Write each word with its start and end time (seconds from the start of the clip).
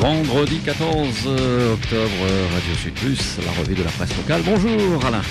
Vendredi 0.00 0.60
14 0.60 1.26
octobre, 1.26 2.26
Radio 2.52 2.74
Sud 2.76 2.94
Plus, 2.94 3.38
la 3.44 3.50
revue 3.50 3.74
de 3.74 3.82
la 3.82 3.90
presse 3.90 4.16
locale. 4.16 4.42
Bonjour 4.44 5.04
Alain. 5.04 5.22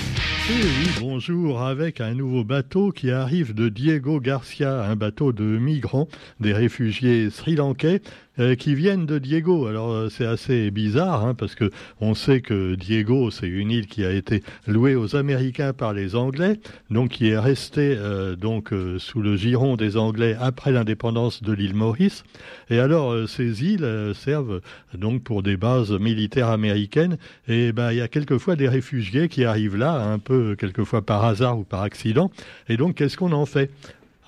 oui, 0.50 0.90
bonjour, 1.00 1.62
avec 1.62 2.02
un 2.02 2.12
nouveau 2.12 2.44
bateau 2.44 2.90
qui 2.90 3.10
arrive 3.10 3.54
de 3.54 3.70
Diego 3.70 4.20
Garcia, 4.20 4.84
un 4.84 4.94
bateau 4.94 5.32
de 5.32 5.44
migrants, 5.44 6.08
des 6.40 6.52
réfugiés 6.52 7.30
sri-lankais 7.30 8.02
euh, 8.40 8.54
qui 8.54 8.74
viennent 8.74 9.06
de 9.06 9.18
Diego. 9.18 9.66
Alors 9.66 9.90
euh, 9.90 10.08
c'est 10.08 10.26
assez 10.26 10.70
bizarre 10.70 11.24
hein, 11.24 11.34
parce 11.34 11.54
que 11.54 11.70
on 12.00 12.14
sait 12.14 12.40
que 12.40 12.74
Diego 12.74 13.30
c'est 13.30 13.48
une 13.48 13.70
île 13.70 13.86
qui 13.86 14.04
a 14.04 14.12
été 14.12 14.42
louée 14.66 14.94
aux 14.94 15.16
Américains 15.16 15.72
par 15.72 15.92
les 15.92 16.14
Anglais, 16.14 16.60
donc 16.90 17.10
qui 17.10 17.28
est 17.28 17.38
restée 17.38 17.96
euh, 17.96 18.36
donc 18.36 18.72
sous 18.98 19.20
le 19.20 19.36
giron 19.36 19.76
des 19.76 19.96
Anglais 19.96 20.36
après 20.40 20.72
l'indépendance 20.72 21.42
de 21.42 21.52
l'île 21.52 21.74
Maurice. 21.74 22.24
Et 22.70 22.78
alors 22.78 23.28
ces 23.28 23.64
îles 23.64 24.12
servent 24.14 24.60
donc 24.94 25.22
pour 25.22 25.42
des 25.42 25.56
bases 25.56 25.92
militaires 25.92 26.48
américaines. 26.48 27.18
Et 27.48 27.72
ben 27.72 27.92
il 27.92 27.98
y 27.98 28.00
a 28.00 28.08
quelquefois 28.08 28.56
des 28.56 28.68
réfugiés 28.68 29.28
qui 29.28 29.44
arrivent 29.44 29.76
là 29.76 29.94
un 29.94 30.18
peu 30.18 30.56
quelquefois 30.56 31.02
par 31.02 31.24
hasard 31.24 31.58
ou 31.58 31.64
par 31.64 31.82
accident. 31.82 32.30
Et 32.68 32.76
donc 32.76 32.96
qu'est-ce 32.96 33.16
qu'on 33.16 33.32
en 33.32 33.46
fait? 33.46 33.70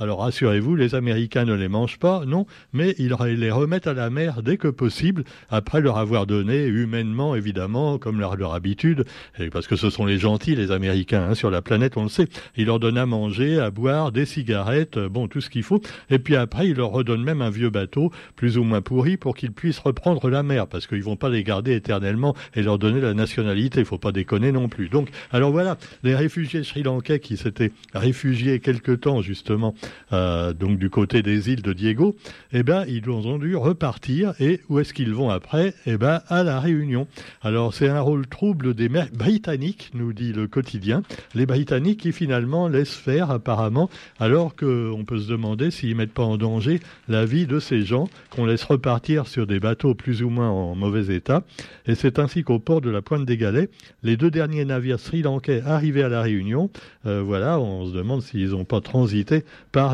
Alors 0.01 0.21
rassurez-vous, 0.21 0.77
les 0.77 0.95
Américains 0.95 1.45
ne 1.45 1.55
les 1.55 1.69
mangent 1.69 1.99
pas, 1.99 2.25
non, 2.27 2.47
mais 2.73 2.95
ils 2.99 3.15
les 3.19 3.51
remettent 3.51 3.87
à 3.87 3.93
la 3.93 4.09
mer 4.09 4.43
dès 4.43 4.57
que 4.57 4.69
possible, 4.69 5.25
après 5.51 5.83
leur 5.83 5.99
avoir 5.99 6.27
donné, 6.27 6.65
humainement 6.65 7.37
évidemment, 7.37 7.99
comme 7.99 8.19
leur, 8.19 8.37
leur 8.37 8.55
habitude, 8.55 9.05
parce 9.53 9.67
que 9.67 9.77
ce 9.77 9.91
sont 9.91 10.07
les 10.07 10.19
gentils, 10.19 10.57
les 10.57 10.71
Américains, 10.71 11.29
hein, 11.31 11.35
sur 11.35 11.51
la 11.51 11.61
planète, 11.61 11.99
on 11.99 12.05
le 12.05 12.09
sait. 12.09 12.29
Ils 12.57 12.67
leur 12.67 12.81
donnent 12.81 12.99
à 12.99 13.05
manger, 13.05 13.59
à 13.59 13.71
boire, 13.71 14.11
des 14.11 14.25
cigarettes, 14.25 14.97
euh, 14.97 15.09
bon, 15.09 15.29
tout 15.29 15.43
ce 15.43 15.51
qu'il 15.51 15.63
faut, 15.63 15.83
et 16.09 16.19
puis 16.19 16.35
après, 16.35 16.69
ils 16.69 16.77
leur 16.77 16.91
redonnent 16.91 17.23
même 17.23 17.43
un 17.43 17.51
vieux 17.51 17.71
bateau, 17.71 18.11
plus 18.37 18.57
ou 18.57 18.65
moins 18.65 18.81
pourri, 18.81 19.19
pour 19.19 19.37
qu'ils 19.37 19.53
puissent 19.53 19.79
reprendre 19.79 20.31
la 20.31 20.43
mer, 20.43 20.67
parce 20.67 20.87
qu'ils 20.87 21.03
vont 21.03 21.17
pas 21.17 21.29
les 21.29 21.45
garder 21.45 21.75
éternellement 21.75 22.35
et 22.55 22.63
leur 22.63 22.79
donner 22.79 23.01
la 23.01 23.13
nationalité, 23.13 23.81
il 23.81 23.87
faut 23.87 23.99
pas 23.99 24.13
déconner 24.13 24.51
non 24.51 24.69
plus. 24.69 24.89
Donc, 24.89 25.11
alors 25.31 25.51
voilà, 25.51 25.77
les 26.03 26.15
réfugiés 26.15 26.65
sri-lankais 26.65 27.21
qui 27.21 27.37
s'étaient 27.37 27.73
réfugiés 27.93 28.61
quelque 28.61 28.93
temps, 28.93 29.21
justement, 29.21 29.75
euh, 30.13 30.53
donc 30.53 30.79
du 30.79 30.91
côté 30.91 31.23
des 31.23 31.51
îles 31.51 31.63
de 31.63 31.73
Diego, 31.73 32.17
eh 32.53 32.63
ben 32.63 32.85
ils 32.89 33.09
ont 33.09 33.39
dû 33.39 33.57
repartir. 33.57 34.35
Et 34.41 34.61
où 34.69 34.79
est-ce 34.79 34.95
qu'ils 34.95 35.13
vont 35.13 35.31
après? 35.31 35.75
Eh 35.87 35.97
ben 35.97 36.21
à 36.29 36.43
la 36.43 36.61
Réunion. 36.61 37.07
Alors 37.43 37.75
c'est 37.75 37.89
un 37.89 38.01
rôle 38.01 38.27
trouble 38.27 38.75
des 38.75 38.89
Britanniques, 38.89 39.91
nous 39.95 40.13
dit 40.13 40.33
le 40.33 40.47
quotidien. 40.47 41.03
Les 41.35 41.47
Britanniques 41.47 42.01
qui 42.01 42.13
finalement 42.13 42.69
laissent 42.69 42.95
faire 42.95 43.31
apparemment, 43.31 43.91
alors 44.19 44.55
qu'on 44.57 45.05
peut 45.07 45.19
se 45.19 45.29
demander 45.29 45.71
s'ils 45.71 45.97
mettent 45.97 46.13
pas 46.13 46.23
en 46.23 46.37
danger 46.37 46.81
la 47.09 47.25
vie 47.25 47.47
de 47.47 47.61
ces 47.61 47.83
gens 47.83 48.09
qu'on 48.31 48.47
laisse 48.47 48.65
repartir 48.65 49.27
sur 49.27 49.47
des 49.47 49.61
bateaux 49.61 49.95
plus 49.95 50.23
ou 50.23 50.31
moins 50.31 50.51
en 50.51 50.75
mauvais 50.75 51.15
état. 51.15 51.43
Et 51.87 51.95
c'est 51.95 52.19
ainsi 52.19 52.43
qu'au 52.43 52.59
port 52.59 52.81
de 52.81 52.91
la 52.91 53.03
Pointe 53.03 53.25
des 53.25 53.37
Galets, 53.37 53.71
les 54.03 54.17
deux 54.17 54.31
derniers 54.31 54.65
navires 54.65 55.01
sri-lankais 55.01 55.63
arrivés 55.65 56.03
à 56.03 56.09
la 56.09 56.23
Réunion, 56.23 56.71
euh, 57.07 57.23
voilà, 57.23 57.59
on 57.59 57.87
se 57.87 57.93
demande 57.93 58.23
s'ils 58.23 58.51
n'ont 58.51 58.65
pas 58.65 58.81
transité 58.81 59.45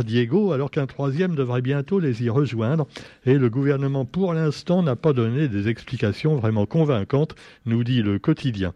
Diego, 0.05 0.53
alors 0.53 0.71
qu'un 0.71 0.87
troisième 0.87 1.35
devrait 1.35 1.63
bientôt 1.63 2.01
les 2.01 2.25
y 2.25 2.29
rejoindre. 2.29 2.87
Et 3.25 3.35
le 3.35 3.49
gouvernement, 3.49 4.05
pour 4.05 4.35
l'instant, 4.35 4.83
n'a 4.83 4.97
pas 4.97 5.13
donné 5.13 5.49
des 5.49 5.69
explications 5.69 6.37
vraiment 6.37 6.67
convaincantes, 6.67 7.35
nous 7.67 7.85
dit 7.85 8.03
le 8.03 8.19
quotidien. 8.19 8.75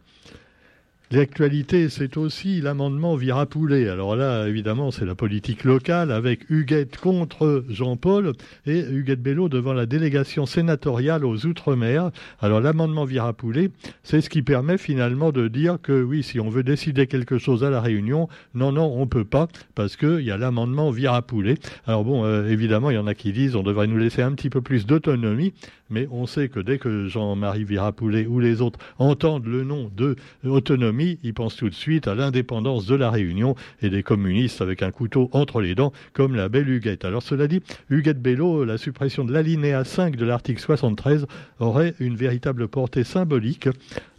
L'actualité, 1.12 1.88
c'est 1.88 2.16
aussi 2.16 2.60
l'amendement 2.60 3.16
Virapoulet. 3.16 3.88
Alors 3.88 4.14
là, 4.14 4.46
évidemment, 4.46 4.92
c'est 4.92 5.04
la 5.04 5.16
politique 5.16 5.64
locale 5.64 6.12
avec 6.12 6.48
Huguette 6.50 6.98
contre 6.98 7.64
Jean-Paul 7.68 8.34
et 8.64 8.78
Huguette 8.78 9.20
Bello 9.20 9.48
devant 9.48 9.72
la 9.72 9.86
délégation 9.86 10.46
sénatoriale 10.46 11.24
aux 11.24 11.46
Outre-mer. 11.46 12.12
Alors 12.38 12.60
l'amendement 12.60 13.06
Virapoulet, 13.06 13.72
c'est 14.04 14.20
ce 14.20 14.30
qui 14.30 14.42
permet 14.42 14.78
finalement 14.78 15.32
de 15.32 15.48
dire 15.48 15.78
que 15.82 16.00
oui, 16.00 16.22
si 16.22 16.38
on 16.38 16.48
veut 16.48 16.62
décider 16.62 17.08
quelque 17.08 17.38
chose 17.38 17.64
à 17.64 17.70
la 17.70 17.80
Réunion, 17.80 18.28
non, 18.54 18.70
non, 18.70 18.94
on 18.96 19.08
peut 19.08 19.24
pas 19.24 19.48
parce 19.74 19.96
qu'il 19.96 20.20
y 20.20 20.30
a 20.30 20.36
l'amendement 20.36 20.92
Virapoulet. 20.92 21.56
Alors 21.88 22.04
bon, 22.04 22.24
euh, 22.24 22.46
évidemment, 22.46 22.88
il 22.90 22.94
y 22.94 22.98
en 22.98 23.08
a 23.08 23.14
qui 23.14 23.32
disent 23.32 23.56
on 23.56 23.64
devrait 23.64 23.88
nous 23.88 23.98
laisser 23.98 24.22
un 24.22 24.30
petit 24.30 24.48
peu 24.48 24.60
plus 24.60 24.86
d'autonomie, 24.86 25.54
mais 25.90 26.06
on 26.12 26.26
sait 26.26 26.48
que 26.48 26.60
dès 26.60 26.78
que 26.78 27.08
Jean-Marie 27.08 27.64
Virapoulet 27.64 28.26
ou 28.26 28.38
les 28.38 28.62
autres 28.62 28.78
entendent 29.00 29.46
le 29.46 29.64
nom 29.64 29.90
de 29.96 30.14
autonomie, 30.44 30.99
il 31.00 31.34
pense 31.34 31.56
tout 31.56 31.68
de 31.68 31.74
suite 31.74 32.08
à 32.08 32.14
l'indépendance 32.14 32.86
de 32.86 32.94
la 32.94 33.10
Réunion 33.10 33.54
et 33.82 33.90
des 33.90 34.02
communistes 34.02 34.60
avec 34.60 34.82
un 34.82 34.90
couteau 34.90 35.28
entre 35.32 35.60
les 35.60 35.74
dents, 35.74 35.92
comme 36.12 36.34
la 36.34 36.48
belle 36.48 36.68
Huguette. 36.68 37.04
Alors 37.04 37.22
cela 37.22 37.46
dit, 37.46 37.62
Huguette 37.88 38.20
Bello, 38.20 38.64
la 38.64 38.78
suppression 38.78 39.24
de 39.24 39.32
l'alinéa 39.32 39.84
5 39.84 40.16
de 40.16 40.24
l'article 40.24 40.60
73 40.60 41.26
aurait 41.58 41.94
une 42.00 42.16
véritable 42.16 42.68
portée 42.68 43.04
symbolique, 43.04 43.68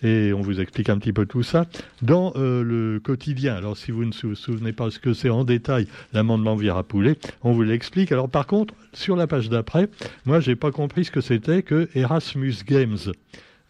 et 0.03 0.34
on 0.34 0.42
vous 0.42 0.59
explique 0.59 0.90
un 0.90 0.97
petit 0.97 1.14
peu 1.14 1.25
tout 1.25 1.44
ça, 1.44 1.66
dans 2.02 2.34
euh, 2.36 2.64
le 2.64 3.00
quotidien. 3.00 3.56
Alors 3.56 3.78
si 3.78 3.92
vous 3.92 4.06
ne 4.06 4.12
vous 4.24 4.36
souvenez 4.36 4.74
pas 4.74 4.90
ce 4.90 5.00
que 5.00 5.13
c'est 5.13 5.30
en 5.30 5.44
détail, 5.44 5.88
l'amendement 6.13 6.58
Poulet, 6.88 7.18
on 7.44 7.52
vous 7.52 7.63
l'explique. 7.63 8.12
Alors 8.12 8.30
par 8.30 8.48
contre, 8.48 8.74
sur 8.94 9.16
la 9.16 9.28
page 9.28 9.50
d'après, 9.50 9.90
moi 10.25 10.40
j'ai 10.40 10.56
pas 10.56 10.72
compris 10.72 11.06
ce 11.06 11.12
que 11.12 11.22
c'était 11.22 11.63
que 11.63 11.90
Erasmus 11.96 12.56
Games. 12.66 12.98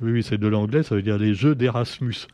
Oui, 0.01 0.11
oui 0.11 0.23
c'est 0.23 0.37
de 0.37 0.47
l'anglais, 0.47 0.83
ça 0.83 0.95
veut 0.95 1.01
dire 1.01 1.17
les 1.17 1.33
jeux 1.33 1.55
d'Erasmus. 1.55 2.27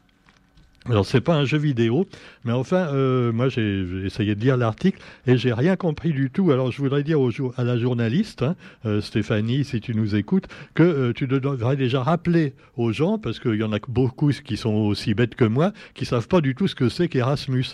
Alors 0.90 1.06
c'est 1.06 1.20
pas 1.20 1.36
un 1.36 1.44
jeu 1.44 1.58
vidéo, 1.58 2.08
mais 2.46 2.53
enfin 2.53 2.88
euh, 2.94 3.34
moi 3.34 3.50
j'ai 3.50 3.86
essayé 4.06 4.36
de 4.36 4.40
lire 4.40 4.56
l'article 4.56 5.00
et 5.25 5.36
j'ai 5.38 5.52
rien 5.52 5.75
compris 5.75 6.14
du 6.14 6.30
tout. 6.30 6.52
Alors 6.52 6.72
je 6.72 6.81
voudrais 6.81 7.03
dire 7.03 7.20
au, 7.20 7.30
à 7.58 7.66
la 7.66 7.78
journaliste 7.78 8.42
hein, 8.42 8.56
euh, 8.86 9.02
Stéphanie, 9.02 9.66
si 9.66 9.81
tu 9.81 9.94
nous 9.94 10.16
écoutes, 10.16 10.47
que 10.76 10.84
euh, 10.84 11.14
tu 11.14 11.28
devrais 11.28 11.76
déjà 11.76 12.02
rappeler 12.03 12.53
aux 12.78 12.94
gens 12.94 13.18
parce 13.18 13.40
qu'il 13.40 13.56
y 13.56 13.64
en 13.64 13.74
a 13.74 13.80
beaucoup 13.90 14.31
qui 14.31 14.56
sont 14.56 14.74
aussi 14.74 15.14
bêtes 15.14 15.36
que 15.36 15.44
moi, 15.44 15.74
qui 15.94 16.06
savent 16.06 16.30
pas 16.30 16.40
du 16.40 16.56
tout 16.56 16.70
ce 16.70 16.76
que 16.76 16.88
c'est 16.88 17.09
qu'Erasmus. 17.09 17.66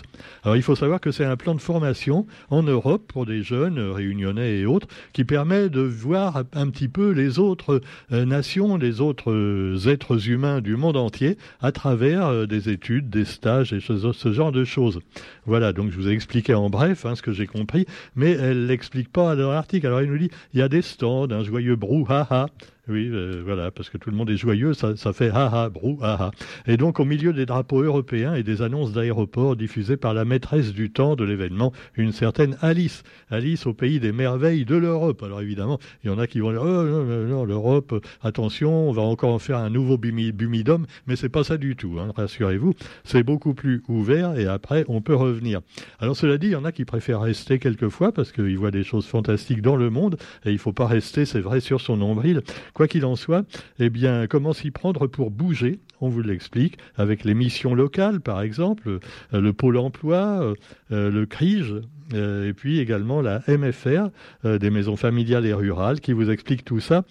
Alors 0.42 0.56
il 0.56 0.62
faut 0.62 0.74
savoir 0.74 1.00
que 1.00 1.12
c'est 1.12 1.24
un 1.24 1.36
plan 1.36 1.54
de 1.54 1.60
formation 1.60 2.26
en 2.50 2.64
Europe 2.64 3.04
pour 3.06 3.26
des 3.26 3.44
jeunes 3.44 3.78
réunionnais 3.78 4.58
et 4.58 4.66
autres 4.66 4.88
qui 5.12 5.22
permet 5.22 5.68
de 5.68 5.82
voir 5.82 6.42
un 6.52 6.68
petit 6.68 6.88
peu 6.88 7.12
les 7.12 7.38
autres 7.38 7.80
nations, 8.10 8.76
les 8.76 9.00
autres 9.00 9.88
êtres 9.88 10.28
humains 10.28 10.60
du 10.60 10.74
monde 10.74 10.96
entier 10.96 11.38
à 11.60 11.70
travers 11.70 12.48
des 12.48 12.70
études 12.70 13.03
des 13.10 13.24
stages 13.24 13.72
et 13.72 13.80
ce, 13.80 14.32
genre 14.32 14.52
de 14.52 14.64
choses. 14.64 15.00
Voilà, 15.46 15.72
donc 15.72 15.90
je 15.90 15.96
vous 15.96 16.08
ai 16.08 16.12
expliqué 16.12 16.54
en 16.54 16.70
bref 16.70 17.06
hein, 17.06 17.14
ce 17.14 17.22
que 17.22 17.32
j'ai 17.32 17.46
compris, 17.46 17.86
mais 18.16 18.32
elle 18.32 18.66
l'explique 18.66 19.12
pas 19.12 19.36
dans 19.36 19.50
l'article. 19.50 19.86
Alors 19.86 20.00
elle 20.00 20.10
nous 20.10 20.18
dit, 20.18 20.30
il 20.52 20.60
y 20.60 20.62
a 20.62 20.68
des 20.68 20.82
stands, 20.82 21.30
un 21.30 21.42
joyeux 21.42 21.76
brouhaha, 21.76 22.46
oui, 22.86 23.08
euh, 23.10 23.42
voilà, 23.42 23.70
parce 23.70 23.88
que 23.88 23.96
tout 23.96 24.10
le 24.10 24.16
monde 24.16 24.28
est 24.28 24.36
joyeux, 24.36 24.74
ça, 24.74 24.94
ça 24.94 25.14
fait 25.14 25.30
ha 25.30 25.46
ha, 25.46 25.70
brou, 25.70 25.98
ha 26.02 26.14
ha. 26.14 26.30
Et 26.66 26.76
donc, 26.76 27.00
au 27.00 27.06
milieu 27.06 27.32
des 27.32 27.46
drapeaux 27.46 27.80
européens 27.80 28.34
et 28.34 28.42
des 28.42 28.60
annonces 28.60 28.92
d'aéroports 28.92 29.56
diffusées 29.56 29.96
par 29.96 30.12
la 30.12 30.26
maîtresse 30.26 30.74
du 30.74 30.90
temps 30.90 31.16
de 31.16 31.24
l'événement, 31.24 31.72
une 31.96 32.12
certaine 32.12 32.58
Alice. 32.60 33.02
Alice 33.30 33.66
au 33.66 33.72
pays 33.72 34.00
des 34.00 34.12
merveilles 34.12 34.66
de 34.66 34.76
l'Europe. 34.76 35.22
Alors, 35.22 35.40
évidemment, 35.40 35.78
il 36.02 36.10
y 36.10 36.12
en 36.12 36.18
a 36.18 36.26
qui 36.26 36.40
vont 36.40 36.50
dire, 36.50 36.60
oh 36.62 36.84
non, 36.84 37.04
non, 37.04 37.24
non 37.24 37.44
l'Europe, 37.46 38.04
attention, 38.22 38.90
on 38.90 38.92
va 38.92 39.00
encore 39.00 39.32
en 39.32 39.38
faire 39.38 39.58
un 39.58 39.70
nouveau 39.70 39.96
bumidum, 39.96 40.84
mais 41.06 41.16
c'est 41.16 41.30
pas 41.30 41.42
ça 41.42 41.56
du 41.56 41.76
tout, 41.76 41.96
hein, 41.98 42.12
rassurez-vous. 42.14 42.74
C'est 43.04 43.22
beaucoup 43.22 43.54
plus 43.54 43.82
ouvert 43.88 44.38
et 44.38 44.46
après, 44.46 44.84
on 44.88 45.00
peut 45.00 45.14
revenir. 45.14 45.62
Alors, 46.00 46.16
cela 46.16 46.36
dit, 46.36 46.48
il 46.48 46.52
y 46.52 46.56
en 46.56 46.66
a 46.66 46.72
qui 46.72 46.84
préfèrent 46.84 47.22
rester 47.22 47.58
quelquefois 47.58 48.12
parce 48.12 48.30
qu'ils 48.30 48.58
voient 48.58 48.70
des 48.70 48.84
choses 48.84 49.06
fantastiques 49.06 49.62
dans 49.62 49.76
le 49.76 49.88
monde 49.88 50.18
et 50.44 50.52
il 50.52 50.58
faut 50.58 50.74
pas 50.74 50.86
rester, 50.86 51.24
c'est 51.24 51.40
vrai, 51.40 51.60
sur 51.60 51.80
son 51.80 51.96
nombril. 51.96 52.42
Quoi 52.74 52.88
qu'il 52.88 53.04
en 53.04 53.14
soit, 53.14 53.46
eh 53.78 53.88
bien, 53.88 54.26
comment 54.26 54.52
s'y 54.52 54.72
prendre 54.72 55.06
pour 55.06 55.30
bouger? 55.30 55.78
On 56.00 56.08
vous 56.08 56.22
l'explique 56.22 56.76
avec 56.96 57.24
les 57.24 57.32
missions 57.34 57.74
locales, 57.74 58.20
par 58.20 58.42
exemple, 58.42 58.98
euh, 59.32 59.40
le 59.40 59.52
pôle 59.52 59.76
emploi, 59.76 60.42
euh, 60.42 60.54
euh, 60.90 61.10
le 61.10 61.24
CRIGE, 61.24 61.76
et 62.12 62.52
puis 62.52 62.80
également 62.80 63.22
la 63.22 63.40
MFR, 63.48 64.10
des 64.44 64.68
maisons 64.68 64.94
familiales 64.94 65.46
et 65.46 65.54
rurales, 65.54 66.00
qui 66.00 66.12
vous 66.12 66.30
explique 66.30 66.62
tout 66.62 66.78
ça. 66.78 67.04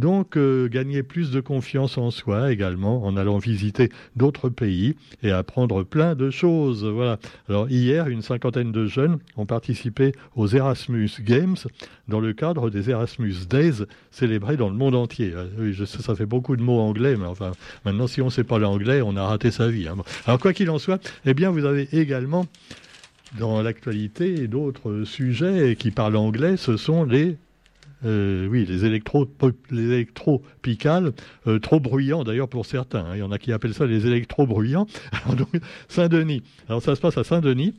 Donc, 0.00 0.38
euh, 0.38 0.66
gagner 0.66 1.02
plus 1.02 1.30
de 1.30 1.42
confiance 1.42 1.98
en 1.98 2.10
soi 2.10 2.52
également 2.52 3.04
en 3.04 3.18
allant 3.18 3.36
visiter 3.36 3.90
d'autres 4.16 4.48
pays 4.48 4.96
et 5.22 5.30
apprendre 5.30 5.82
plein 5.82 6.14
de 6.14 6.30
choses. 6.30 6.86
Voilà. 6.86 7.18
Alors, 7.50 7.68
hier, 7.68 8.08
une 8.08 8.22
cinquantaine 8.22 8.72
de 8.72 8.86
jeunes 8.86 9.18
ont 9.36 9.44
participé 9.44 10.12
aux 10.36 10.46
Erasmus 10.46 11.10
Games 11.20 11.56
dans 12.08 12.18
le 12.18 12.32
cadre 12.32 12.70
des 12.70 12.88
Erasmus 12.88 13.34
Days 13.46 13.84
célébrés 14.10 14.56
dans 14.56 14.70
le 14.70 14.74
monde 14.74 14.94
entier. 14.94 15.32
Euh, 15.34 15.48
oui, 15.58 15.74
je 15.74 15.84
sais, 15.84 16.00
ça 16.00 16.14
fait 16.14 16.24
beaucoup 16.24 16.56
de 16.56 16.62
mots 16.62 16.80
anglais, 16.80 17.16
mais 17.18 17.26
enfin, 17.26 17.52
maintenant, 17.84 18.06
si 18.06 18.22
on 18.22 18.26
ne 18.26 18.30
sait 18.30 18.42
pas 18.42 18.58
l'anglais, 18.58 19.02
on 19.02 19.16
a 19.16 19.26
raté 19.26 19.50
sa 19.50 19.68
vie. 19.68 19.86
Hein. 19.86 19.96
Alors, 20.24 20.40
quoi 20.40 20.54
qu'il 20.54 20.70
en 20.70 20.78
soit, 20.78 20.98
eh 21.26 21.34
bien, 21.34 21.50
vous 21.50 21.66
avez 21.66 21.86
également 21.92 22.46
dans 23.38 23.60
l'actualité 23.60 24.48
d'autres 24.48 25.04
sujets 25.04 25.76
qui 25.78 25.90
parlent 25.90 26.16
anglais, 26.16 26.56
ce 26.56 26.78
sont 26.78 27.04
les 27.04 27.36
euh, 28.04 28.46
oui, 28.48 28.64
les 28.66 28.84
électro, 28.84 29.28
les 29.70 29.92
électro-picales, 29.92 31.12
euh, 31.46 31.58
trop 31.58 31.80
bruyants 31.80 32.24
d'ailleurs 32.24 32.48
pour 32.48 32.66
certains. 32.66 33.04
Hein. 33.04 33.14
Il 33.14 33.18
y 33.18 33.22
en 33.22 33.32
a 33.32 33.38
qui 33.38 33.52
appellent 33.52 33.74
ça 33.74 33.86
les 33.86 34.06
électro-bruyants. 34.06 34.86
Saint-Denis. 35.88 36.42
Alors 36.68 36.82
ça 36.82 36.94
se 36.94 37.00
passe 37.00 37.18
à 37.18 37.24
Saint-Denis. 37.24 37.74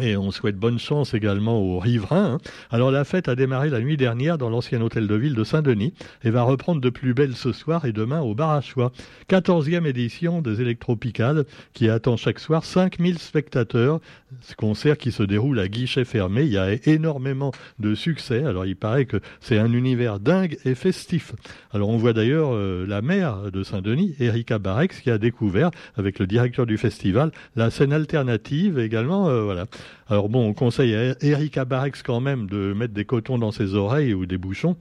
Et 0.00 0.16
on 0.16 0.32
souhaite 0.32 0.56
bonne 0.56 0.80
chance 0.80 1.14
également 1.14 1.60
aux 1.60 1.78
riverains. 1.78 2.34
Hein. 2.34 2.38
Alors 2.70 2.90
la 2.90 3.04
fête 3.04 3.28
a 3.28 3.36
démarré 3.36 3.70
la 3.70 3.80
nuit 3.80 3.96
dernière 3.96 4.38
dans 4.38 4.50
l'ancien 4.50 4.80
hôtel 4.80 5.06
de 5.06 5.14
ville 5.14 5.34
de 5.34 5.44
Saint-Denis 5.44 5.94
et 6.24 6.30
va 6.30 6.42
reprendre 6.42 6.80
de 6.80 6.90
plus 6.90 7.14
belle 7.14 7.36
ce 7.36 7.52
soir 7.52 7.84
et 7.84 7.92
demain 7.92 8.20
au 8.20 8.34
bar 8.34 8.50
à 8.50 8.60
choix. 8.60 8.90
14e 9.28 9.86
édition 9.86 10.42
des 10.42 10.60
Électropicades 10.60 11.46
qui 11.74 11.88
attend 11.88 12.16
chaque 12.16 12.40
soir 12.40 12.64
5000 12.64 13.18
spectateurs. 13.18 14.00
Ce 14.40 14.56
concert 14.56 14.98
qui 14.98 15.12
se 15.12 15.22
déroule 15.22 15.60
à 15.60 15.68
guichet 15.68 16.04
fermé. 16.04 16.42
Il 16.42 16.52
y 16.52 16.58
a 16.58 16.72
énormément 16.88 17.52
de 17.78 17.94
succès. 17.94 18.44
Alors 18.44 18.66
il 18.66 18.74
paraît 18.74 19.06
que 19.06 19.20
c'est 19.38 19.58
un 19.58 19.72
univers 19.72 20.18
dingue 20.18 20.58
et 20.64 20.74
festif. 20.74 21.34
Alors 21.72 21.88
on 21.88 21.98
voit 21.98 22.12
d'ailleurs 22.12 22.50
euh, 22.52 22.84
la 22.84 23.00
maire 23.00 23.52
de 23.52 23.62
Saint-Denis, 23.62 24.16
Erika 24.18 24.58
Barex, 24.58 25.00
qui 25.00 25.10
a 25.12 25.18
découvert 25.18 25.70
avec 25.96 26.18
le 26.18 26.26
directeur 26.26 26.66
du 26.66 26.78
festival 26.78 27.30
la 27.54 27.70
scène 27.70 27.92
alternative 27.92 28.80
également. 28.80 29.28
Euh, 29.28 29.42
voilà. 29.42 29.66
Alors 30.08 30.28
bon, 30.28 30.46
on 30.46 30.54
conseille 30.54 30.94
à 30.94 31.16
Erika 31.22 31.64
Barex 31.64 32.02
quand 32.02 32.20
même 32.20 32.46
de 32.46 32.72
mettre 32.72 32.94
des 32.94 33.04
cotons 33.04 33.38
dans 33.38 33.52
ses 33.52 33.74
oreilles 33.74 34.14
ou 34.14 34.26
des 34.26 34.38
bouchons. 34.38 34.76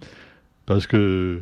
Parce 0.66 0.88
que 0.88 1.42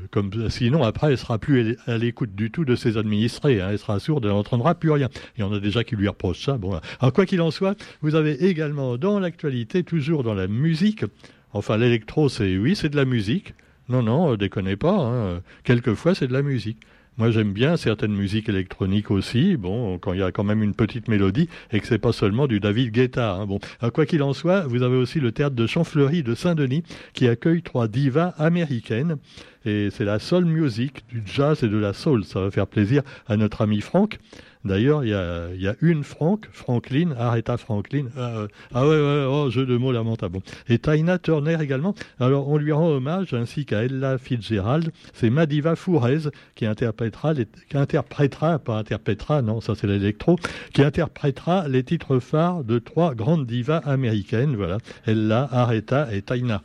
sinon 0.49 0.81
après 0.81 1.11
elle 1.11 1.17
sera 1.17 1.37
plus 1.37 1.77
à 1.85 1.97
l'écoute 1.97 2.33
du 2.33 2.49
tout 2.49 2.65
de 2.65 2.75
ses 2.75 2.97
administrés, 2.97 3.61
hein. 3.61 3.67
elle 3.71 3.77
sera 3.77 3.99
sourde, 3.99 4.25
elle 4.25 4.31
n'entendra 4.31 4.73
plus 4.73 4.89
rien. 4.89 5.09
Il 5.37 5.41
y 5.41 5.43
en 5.43 5.53
a 5.53 5.59
déjà 5.59 5.83
qui 5.83 5.95
lui 5.95 6.07
reprochent 6.07 6.43
ça. 6.43 6.57
Alors 6.99 7.13
quoi 7.13 7.27
qu'il 7.27 7.39
en 7.41 7.51
soit, 7.51 7.75
vous 8.01 8.15
avez 8.15 8.45
également 8.45 8.97
dans 8.97 9.19
l'actualité, 9.19 9.83
toujours 9.83 10.23
dans 10.23 10.33
la 10.33 10.47
musique, 10.47 11.05
enfin 11.53 11.77
l'électro, 11.77 12.29
c'est 12.29 12.57
oui, 12.57 12.75
c'est 12.75 12.89
de 12.89 12.95
la 12.95 13.05
musique. 13.05 13.53
Non, 13.89 14.01
non, 14.01 14.35
déconnez 14.37 14.77
pas. 14.77 14.95
Hein. 14.95 15.41
Quelquefois, 15.63 16.15
c'est 16.15 16.27
de 16.27 16.33
la 16.33 16.41
musique. 16.41 16.77
Moi, 17.21 17.29
j'aime 17.29 17.53
bien 17.53 17.77
certaines 17.77 18.15
musiques 18.15 18.49
électroniques 18.49 19.11
aussi. 19.11 19.55
Bon, 19.55 19.99
quand 19.99 20.13
il 20.13 20.21
y 20.21 20.23
a 20.23 20.31
quand 20.31 20.43
même 20.43 20.63
une 20.63 20.73
petite 20.73 21.07
mélodie 21.07 21.49
et 21.71 21.79
que 21.79 21.85
c'est 21.85 21.99
pas 21.99 22.13
seulement 22.13 22.47
du 22.47 22.59
David 22.59 22.89
Guetta. 22.89 23.35
Hein. 23.35 23.45
Bon, 23.45 23.59
quoi 23.93 24.07
qu'il 24.07 24.23
en 24.23 24.33
soit, 24.33 24.61
vous 24.61 24.81
avez 24.81 24.95
aussi 24.95 25.19
le 25.19 25.31
théâtre 25.31 25.55
de 25.55 25.67
Champfleury 25.67 26.23
de 26.23 26.33
Saint-Denis 26.33 26.81
qui 27.13 27.27
accueille 27.27 27.61
trois 27.61 27.87
divas 27.87 28.33
américaines. 28.39 29.17
Et 29.65 29.89
c'est 29.91 30.03
la 30.03 30.17
soul 30.17 30.45
music, 30.45 31.03
du 31.09 31.21
jazz 31.23 31.63
et 31.63 31.67
de 31.67 31.77
la 31.77 31.93
soul. 31.93 32.23
Ça 32.23 32.41
va 32.41 32.49
faire 32.49 32.65
plaisir 32.65 33.03
à 33.27 33.37
notre 33.37 33.61
ami 33.61 33.81
Franck. 33.81 34.17
D'ailleurs, 34.63 35.03
il 35.03 35.09
y 35.09 35.67
a, 35.67 35.75
une 35.81 36.03
Franck, 36.03 36.47
Franklin, 36.51 37.11
Aretha 37.17 37.57
Franklin. 37.57 38.05
Euh, 38.17 38.47
ah 38.73 38.87
ouais, 38.87 38.95
ouais, 38.95 39.25
oh, 39.27 39.49
jeu 39.49 39.65
de 39.65 39.75
mots 39.77 39.91
lamentable. 39.91 40.39
Et 40.69 40.77
Taina 40.77 41.17
Turner 41.17 41.57
également. 41.59 41.95
Alors, 42.19 42.47
on 42.47 42.57
lui 42.57 42.71
rend 42.71 42.87
hommage, 42.87 43.33
ainsi 43.33 43.65
qu'à 43.65 43.83
Ella 43.83 44.17
Fitzgerald. 44.17 44.91
C'est 45.13 45.29
Madiva 45.29 45.75
Fourez 45.75 46.29
qui 46.55 46.65
interprétera, 46.65 47.33
qui 47.33 47.77
interprétera, 47.77 48.59
pas 48.59 48.77
interprétera, 48.77 49.41
non, 49.41 49.61
ça 49.61 49.73
c'est 49.75 49.87
l'électro, 49.87 50.37
qui 50.73 50.83
interprétera 50.83 51.67
les 51.67 51.83
titres 51.83 52.19
phares 52.19 52.63
de 52.63 52.79
trois 52.79 53.15
grandes 53.15 53.47
divas 53.47 53.77
américaines. 53.77 54.55
Voilà, 54.55 54.77
Ella, 55.07 55.49
Aretha 55.51 56.13
et 56.13 56.21
Taina. 56.21 56.61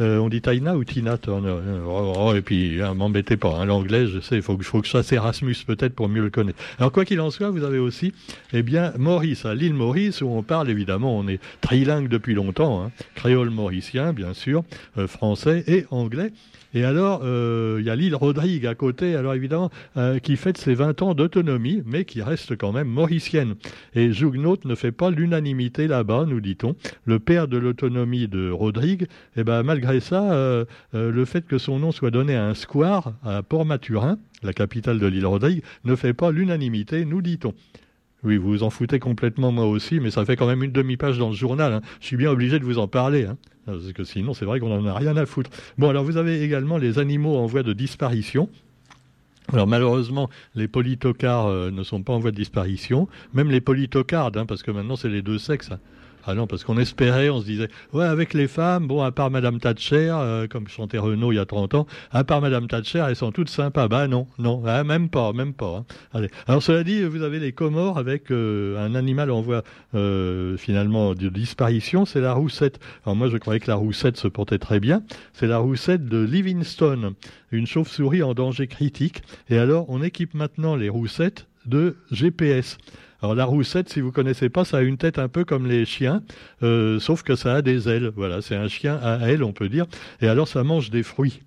Euh, 0.00 0.18
on 0.18 0.28
dit 0.28 0.40
Taina 0.40 0.76
ou 0.76 0.84
Tina 0.84 1.18
Turner 1.18 1.54
oh, 1.86 2.12
oh, 2.16 2.34
Et 2.34 2.42
puis, 2.42 2.80
hein, 2.80 2.94
m'embêtez 2.94 3.36
pas, 3.36 3.56
hein, 3.56 3.66
l'anglais, 3.66 4.06
je 4.06 4.20
sais, 4.20 4.36
il 4.36 4.42
faut, 4.42 4.58
faut, 4.60 4.80
que 4.80 4.86
je 4.86 4.92
fasse 4.92 5.12
Erasmus 5.12 5.56
peut-être 5.66 5.94
pour 5.94 6.08
mieux 6.08 6.22
le 6.22 6.30
connaître. 6.30 6.58
Alors, 6.78 6.92
quoi 6.92 7.04
qu'il 7.04 7.20
en 7.20 7.30
soit, 7.30 7.50
vous 7.50 7.64
avez 7.64 7.78
aussi, 7.78 8.12
eh 8.52 8.62
bien, 8.62 8.92
Maurice, 8.98 9.44
à 9.44 9.54
l'île 9.54 9.74
Maurice, 9.74 10.22
où 10.22 10.28
on 10.28 10.42
parle 10.42 10.70
évidemment, 10.70 11.18
on 11.18 11.28
est 11.28 11.40
trilingue 11.60 12.08
depuis 12.08 12.34
longtemps, 12.34 12.82
hein, 12.82 12.90
créole 13.14 13.50
mauricien, 13.50 14.12
bien 14.12 14.34
sûr, 14.34 14.64
euh, 14.98 15.06
français 15.06 15.64
et 15.66 15.84
anglais. 15.90 16.32
Et 16.72 16.84
alors, 16.84 17.22
euh, 17.24 17.78
il 17.80 17.86
y 17.86 17.90
a 17.90 17.96
l'île 17.96 18.14
Rodrigue 18.14 18.64
à 18.66 18.76
côté, 18.76 19.16
alors 19.16 19.34
évidemment, 19.34 19.70
euh, 19.96 20.20
qui 20.20 20.36
fête 20.36 20.56
ses 20.56 20.74
20 20.74 21.02
ans 21.02 21.14
d'autonomie, 21.14 21.82
mais 21.84 22.04
qui 22.04 22.22
reste 22.22 22.56
quand 22.56 22.70
même 22.70 22.86
mauricienne. 22.86 23.56
Et 23.96 24.12
Jougnaut 24.12 24.58
ne 24.64 24.76
fait 24.76 24.92
pas 24.92 25.10
l'unanimité 25.10 25.88
là-bas, 25.88 26.26
nous 26.28 26.40
dit-on. 26.40 26.76
Le 27.04 27.18
père 27.18 27.48
de 27.48 27.58
l'autonomie 27.58 28.28
de 28.28 28.50
Rodrigue, 28.50 29.08
eh 29.36 29.42
ben, 29.42 29.64
malgré 29.64 29.89
ça, 29.98 30.32
euh, 30.32 30.64
le 30.92 31.24
fait 31.24 31.44
que 31.44 31.58
son 31.58 31.80
nom 31.80 31.90
soit 31.90 32.12
donné 32.12 32.36
à 32.36 32.44
un 32.44 32.54
square 32.54 33.14
à 33.24 33.42
Port-Maturin, 33.42 34.18
la 34.44 34.52
capitale 34.52 35.00
de 35.00 35.06
l'île 35.08 35.26
Rodrigue, 35.26 35.64
ne 35.84 35.96
fait 35.96 36.12
pas 36.12 36.30
l'unanimité, 36.30 37.04
nous 37.04 37.22
dit-on. 37.22 37.52
Oui, 38.22 38.36
vous 38.36 38.50
vous 38.50 38.62
en 38.62 38.70
foutez 38.70 38.98
complètement, 38.98 39.50
moi 39.50 39.66
aussi, 39.66 39.98
mais 39.98 40.10
ça 40.10 40.24
fait 40.24 40.36
quand 40.36 40.46
même 40.46 40.62
une 40.62 40.72
demi-page 40.72 41.18
dans 41.18 41.30
le 41.30 41.34
journal. 41.34 41.72
Hein. 41.72 41.80
Je 42.00 42.06
suis 42.06 42.16
bien 42.16 42.30
obligé 42.30 42.58
de 42.58 42.64
vous 42.64 42.78
en 42.78 42.86
parler. 42.86 43.24
Hein. 43.24 43.36
Parce 43.66 43.92
que 43.92 44.04
sinon, 44.04 44.34
c'est 44.34 44.44
vrai 44.44 44.60
qu'on 44.60 44.68
n'en 44.68 44.86
a 44.86 44.94
rien 44.94 45.16
à 45.16 45.26
foutre. 45.26 45.50
Bon, 45.78 45.88
alors 45.88 46.04
vous 46.04 46.16
avez 46.16 46.42
également 46.42 46.76
les 46.76 46.98
animaux 46.98 47.36
en 47.36 47.46
voie 47.46 47.62
de 47.62 47.72
disparition. 47.72 48.48
Alors 49.52 49.66
malheureusement, 49.66 50.30
les 50.54 50.68
polytocards 50.68 51.46
euh, 51.46 51.70
ne 51.70 51.82
sont 51.82 52.02
pas 52.02 52.12
en 52.12 52.18
voie 52.18 52.30
de 52.30 52.36
disparition, 52.36 53.08
même 53.34 53.50
les 53.50 53.60
polytocardes, 53.60 54.36
hein, 54.36 54.46
parce 54.46 54.62
que 54.62 54.70
maintenant 54.70 54.96
c'est 54.96 55.08
les 55.08 55.22
deux 55.22 55.38
sexes. 55.38 55.70
Ah 56.26 56.34
non, 56.34 56.46
parce 56.46 56.64
qu'on 56.64 56.78
espérait, 56.78 57.30
on 57.30 57.40
se 57.40 57.46
disait, 57.46 57.68
ouais, 57.92 58.04
avec 58.04 58.34
les 58.34 58.48
femmes, 58.48 58.86
bon, 58.86 59.02
à 59.02 59.10
part 59.12 59.30
Madame 59.30 59.58
Thatcher, 59.58 60.10
euh, 60.12 60.46
comme 60.46 60.68
chantait 60.68 60.98
Renault 60.98 61.32
il 61.32 61.36
y 61.36 61.38
a 61.38 61.46
30 61.46 61.74
ans, 61.74 61.86
à 62.10 62.24
part 62.24 62.40
Madame 62.40 62.66
Thatcher, 62.66 63.04
elles 63.08 63.16
sont 63.16 63.32
toutes 63.32 63.48
sympas. 63.48 63.88
Bah 63.88 64.08
non, 64.08 64.26
non, 64.38 64.62
ah, 64.66 64.84
même 64.84 65.08
pas, 65.08 65.32
même 65.32 65.54
pas. 65.54 65.78
Hein. 65.78 65.84
Allez. 66.12 66.28
Alors 66.46 66.62
cela 66.62 66.84
dit, 66.84 67.02
vous 67.04 67.22
avez 67.22 67.38
les 67.38 67.52
Comores 67.52 67.98
avec 67.98 68.30
euh, 68.30 68.78
un 68.84 68.94
animal 68.94 69.30
en 69.30 69.40
voie 69.40 69.62
euh, 69.94 70.56
finalement 70.56 71.14
de 71.14 71.28
disparition, 71.28 72.04
c'est 72.04 72.20
la 72.20 72.34
roussette. 72.34 72.80
Alors 73.04 73.16
moi, 73.16 73.28
je 73.28 73.36
croyais 73.38 73.60
que 73.60 73.70
la 73.70 73.76
roussette 73.76 74.16
se 74.16 74.28
portait 74.28 74.58
très 74.58 74.80
bien. 74.80 75.02
C'est 75.32 75.46
la 75.46 75.58
roussette 75.58 76.06
de 76.06 76.22
Livingstone, 76.22 77.14
une 77.50 77.66
chauve-souris 77.66 78.22
en 78.22 78.34
danger 78.34 78.66
critique. 78.66 79.22
Et 79.48 79.58
alors, 79.58 79.86
on 79.88 80.02
équipe 80.02 80.34
maintenant 80.34 80.76
les 80.76 80.88
roussettes 80.88 81.46
de 81.70 81.96
GPS. 82.10 82.76
Alors 83.22 83.34
la 83.34 83.44
roussette, 83.44 83.88
si 83.88 84.00
vous 84.00 84.12
connaissez 84.12 84.48
pas, 84.48 84.64
ça 84.64 84.78
a 84.78 84.82
une 84.82 84.96
tête 84.96 85.18
un 85.18 85.28
peu 85.28 85.44
comme 85.44 85.66
les 85.66 85.84
chiens, 85.84 86.22
euh, 86.62 86.98
sauf 86.98 87.22
que 87.22 87.36
ça 87.36 87.56
a 87.56 87.62
des 87.62 87.88
ailes. 87.88 88.12
Voilà, 88.16 88.42
c'est 88.42 88.56
un 88.56 88.68
chien 88.68 88.98
à 89.02 89.30
ailes, 89.30 89.44
on 89.44 89.52
peut 89.52 89.68
dire. 89.68 89.86
Et 90.20 90.28
alors 90.28 90.48
ça 90.48 90.64
mange 90.64 90.90
des 90.90 91.02
fruits. 91.02 91.40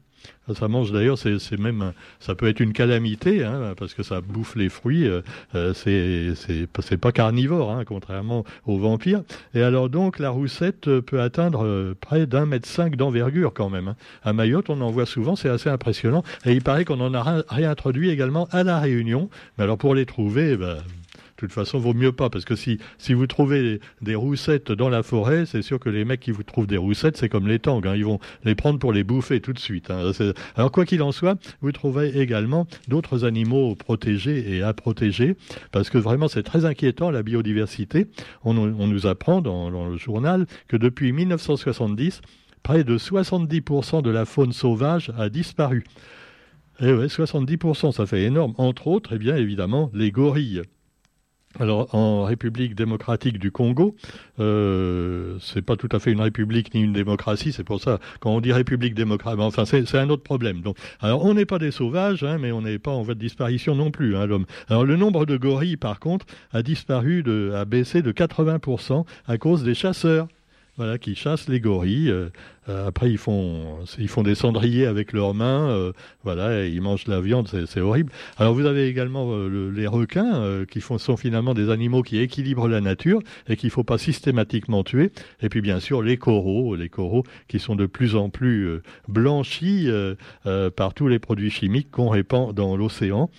Ça 0.54 0.68
mange 0.68 0.92
d'ailleurs, 0.92 1.18
c'est 1.18 1.58
même, 1.58 1.94
ça 2.20 2.36
peut 2.36 2.50
être 2.50 2.60
une 2.60 2.74
calamité, 2.74 3.46
hein, 3.46 3.74
parce 3.78 3.94
que 3.94 4.04
ça 4.04 4.20
bouffe 4.20 4.56
les 4.56 4.68
fruits. 4.68 5.08
Euh, 5.08 5.22
euh 5.56 5.74
c'est 5.74 6.98
pas 6.98 7.14
carnivore, 7.14 7.72
hein, 7.72 7.84
contrairement 7.86 8.44
aux 8.66 8.78
vampires. 8.78 9.24
Et 9.54 9.62
alors 9.62 9.90
donc, 9.90 10.20
la 10.20 10.30
roussette 10.30 11.00
peut 11.00 11.22
atteindre 11.22 11.64
euh, 11.64 11.96
près 12.00 12.25
d'un 12.25 12.46
mètre 12.46 12.68
cinq 12.68 12.98
d'envergure 12.98 13.54
quand 13.54 13.70
même. 13.70 13.90
Hein. 13.90 13.96
À 14.24 14.34
Mayotte, 14.34 14.70
on 14.70 14.81
en 14.81 14.92
voit 14.92 15.06
souvent, 15.06 15.38
c'est 15.38 15.50
assez 15.50 15.70
impressionnant. 15.70 16.24
Et 16.46 16.52
il 16.52 16.62
paraît 16.62 16.84
qu'on 16.84 17.00
en 17.00 17.14
a 17.14 17.44
réintroduit 17.48 18.10
également 18.10 18.48
à 18.52 18.64
la 18.64 18.80
Réunion. 18.80 19.30
Mais 19.58 19.64
alors 19.64 19.78
pour 19.78 19.96
les 19.96 20.06
trouver, 20.06 20.52
eh 20.52 20.58
ben, 20.58 20.78
de 21.35 21.39
toute 21.39 21.51
façon, 21.51 21.80
vaut 21.80 21.94
mieux 21.94 22.12
pas, 22.12 22.30
parce 22.30 22.45
que 22.45 22.56
si, 22.56 22.77
si 22.97 23.13
vous 23.13 23.25
trouvez 23.25 23.80
des 24.01 24.15
roussettes 24.15 24.71
dans 24.71 24.89
la 24.89 25.01
forêt, 25.01 25.45
c'est 25.45 25.63
sûr 25.63 25.80
que 25.80 25.89
les 25.89 26.06
mecs 26.06 26.19
qui 26.19 26.31
vous 26.31 26.44
trouvent 26.44 26.68
des 26.68 26.77
roussettes, 26.77 27.18
c'est 27.18 27.30
comme 27.30 27.47
les 27.47 27.59
tangs, 27.59 27.81
hein. 27.85 27.95
ils 27.95 28.06
vont 28.06 28.19
les 28.44 28.56
prendre 28.56 28.80
pour 28.80 28.94
les 28.94 29.03
bouffer 29.03 29.41
tout 29.41 29.51
de 29.51 29.59
suite. 29.59 29.89
Hein. 29.89 30.12
Alors 30.56 30.71
quoi 30.71 30.85
qu'il 30.85 31.01
en 31.01 31.12
soit, 31.12 31.39
vous 31.62 31.71
trouvez 31.71 32.19
également 32.19 32.67
d'autres 32.88 33.25
animaux 33.25 33.75
protégés 33.75 34.55
et 34.55 34.62
à 34.62 34.74
protéger, 34.74 35.36
parce 35.72 35.89
que 35.89 35.98
vraiment 35.98 36.27
c'est 36.27 36.43
très 36.43 36.65
inquiétant 36.65 37.10
la 37.10 37.24
biodiversité. 37.24 38.08
On, 38.43 38.53
nous 38.53 39.08
apprend 39.08 39.41
dans, 39.41 39.69
le 39.69 39.98
journal 39.98 40.46
que 40.67 40.77
depuis 40.77 41.12
1970, 41.12 42.22
près 42.62 42.84
de 42.84 42.98
70% 42.98 44.01
de 44.01 44.10
la 44.10 44.25
faune 44.25 44.53
sauvage 44.53 45.12
a 45.17 45.29
disparu. 45.29 45.84
Et 46.79 46.88
eh 46.88 46.93
ouais, 46.93 47.05
70%, 47.05 47.91
ça 47.91 48.05
fait 48.05 48.24
énorme. 48.24 48.53
Entre 48.58 48.88
autres, 48.88 49.12
eh 49.13 49.17
bien 49.17 49.36
évidemment, 49.36 49.91
les 49.93 50.12
gorilles. 50.12 50.63
Alors, 51.60 51.93
en 51.93 52.24
République 52.24 52.74
démocratique 52.74 53.38
du 53.38 53.51
Congo, 53.51 53.95
euh, 54.39 55.38
c'est 55.39 55.62
pas 55.62 55.75
tout 55.75 55.89
à 55.91 56.00
fait 56.00 56.12
une 56.12 56.22
république 56.22 56.74
ni 56.74 56.81
une 56.81 56.93
démocratie, 56.93 57.51
c'est 57.51 57.63
pour 57.63 57.79
ça 57.79 58.00
quand 58.22 58.31
on 58.31 58.41
dit 58.41 58.51
République 58.51 58.95
démocratique, 58.95 59.39
enfin 59.39 59.65
c'est 59.65 59.95
un 59.95 60.10
autre 60.10 60.24
problème. 60.24 60.62
Donc, 60.62 60.77
alors 61.00 61.24
on 61.24 61.36
n'est 61.36 61.45
pas 61.45 61.60
des 61.60 61.69
sauvages, 61.69 62.24
hein, 62.24 62.39
mais 62.39 62.51
on 62.51 62.63
n'est 62.63 62.79
pas 62.79 62.91
en 62.91 63.03
voie 63.03 63.13
de 63.13 63.19
disparition 63.19 63.75
non 63.75 63.91
plus, 63.91 64.15
hein, 64.15 64.25
l'homme. 64.25 64.45
Alors 64.67 64.83
le 64.83 64.95
nombre 64.95 65.27
de 65.27 65.38
gorilles, 65.38 65.77
par 65.77 66.00
contre, 66.00 66.25
a 66.53 66.63
disparu, 66.63 67.22
de, 67.22 67.51
a 67.55 67.65
baissé 67.65 68.01
de 68.01 68.12
80% 68.12 69.05
à 69.27 69.38
cause 69.38 69.63
des 69.63 69.75
chasseurs 69.75 70.27
voilà, 70.77 70.98
qui 70.98 71.13
chassent 71.13 71.50
les 71.50 71.60
gorilles. 71.60 72.12
Euh, 72.70 72.74
euh, 72.74 72.88
après, 72.88 73.10
ils 73.12 73.17
font, 73.17 73.79
ils 73.98 74.08
font 74.08 74.24
des 74.24 74.36
cendriers 74.36 74.86
avec 74.86 75.13
leurs 75.13 75.34
mains. 75.34 75.70
Euh, 75.70 75.93
voilà, 76.24 76.65
ils 76.65 76.82
mangent 76.82 77.08
la 77.08 77.22
viande, 77.22 77.48
c'est 77.67 77.82
horrible. 77.82 78.12
Alors, 78.38 78.53
vous 78.53 78.65
avez 78.65 78.88
également 78.88 79.36
les 79.48 79.88
requins, 79.88 80.65
qui 80.70 80.82
font, 80.82 80.98
sont 80.98 81.17
finalement 81.17 81.53
des 81.53 81.70
animaux 81.70 82.01
qui 82.01 82.20
équilibrent 82.20 82.67
la 82.67 82.82
nature 82.82 83.22
et 83.48 83.55
qu'il 83.55 83.67
ne 83.67 83.72
faut 83.72 83.84
pas 83.84 83.98
systématiquement 83.98 84.84
tuer. 84.84 85.12
Et 85.41 85.50
puis, 85.50 85.62
bien 85.62 85.79
sûr, 85.79 86.01
les 86.01 86.17
coraux, 86.17 86.75
les 86.75 86.89
coraux 86.89 87.24
qui 87.48 87.60
sont 87.60 87.75
de 87.75 87.86
plus 87.86 88.15
en 88.15 88.29
plus 88.29 88.82
blanchis 89.08 89.89
par 90.75 90.93
tous 90.93 91.08
les 91.08 91.20
produits 91.20 91.51
chimiques 91.51 91.91
qu'on 91.91 92.10
répand 92.10 92.53
dans 92.53 92.75
l'océan. 92.75 93.29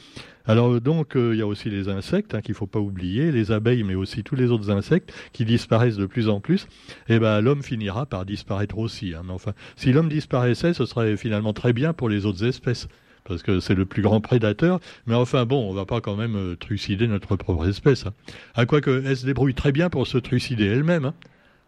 Alors 0.47 0.79
donc, 0.81 1.17
euh, 1.17 1.31
il 1.33 1.39
y 1.39 1.43
a 1.43 1.47
aussi 1.47 1.71
les 1.71 1.89
insectes 1.89 2.35
hein, 2.35 2.43
qu'il 2.43 2.53
ne 2.53 2.57
faut 2.57 2.67
pas 2.67 2.79
oublier, 2.79 3.33
les 3.33 3.51
abeilles, 3.51 3.83
mais 3.83 3.95
aussi 3.95 4.23
tous 4.23 4.35
les 4.35 4.51
autres 4.51 4.71
insectes 4.71 5.13
qui 5.33 5.47
disparaissent 5.47 5.97
de 5.97 6.05
plus 6.05 6.29
en 6.29 6.41
plus. 6.41 6.65
Et 7.09 7.15
eh 7.15 7.19
ben 7.19 7.41
l'homme 7.41 7.63
finira 7.63 8.05
par 8.05 8.27
disparaître 8.27 8.77
aussi. 8.79 9.14
Hein. 9.15 9.25
Enfin, 9.29 9.53
si 9.77 9.93
l'homme 9.93 10.09
disparaissait, 10.09 10.75
ce 10.75 10.87
serait 10.87 11.17
finalement 11.17 11.53
très 11.53 11.73
bien 11.73 11.93
pour 11.93 12.09
les 12.09 12.27
autres 12.27 12.45
espèces 12.45 12.89
parce 13.25 13.43
que 13.43 13.61
c'est 13.61 13.75
le 13.75 13.87
plus 13.87 14.03
grand 14.03 14.21
prédateur. 14.21 14.81
Mais 15.07 15.15
enfin 15.15 15.45
bon, 15.45 15.69
on 15.69 15.75
va 15.75 15.87
pas 15.87 16.01
quand 16.01 16.17
même 16.17 16.37
euh, 16.37 16.57
trucider 16.57 17.09
notre 17.09 17.37
propre 17.37 17.67
espèce. 17.69 18.07
Hein. 18.07 18.13
À 18.55 18.67
quoi 18.67 18.81
que 18.81 19.03
elle 19.05 19.17
se 19.17 19.27
débrouille 19.27 19.55
très 19.55 19.73
bien 19.73 19.91
pour 19.91 20.07
se 20.07 20.19
trucider 20.19 20.67
elle-même. 20.67 21.07
Hein. 21.07 21.15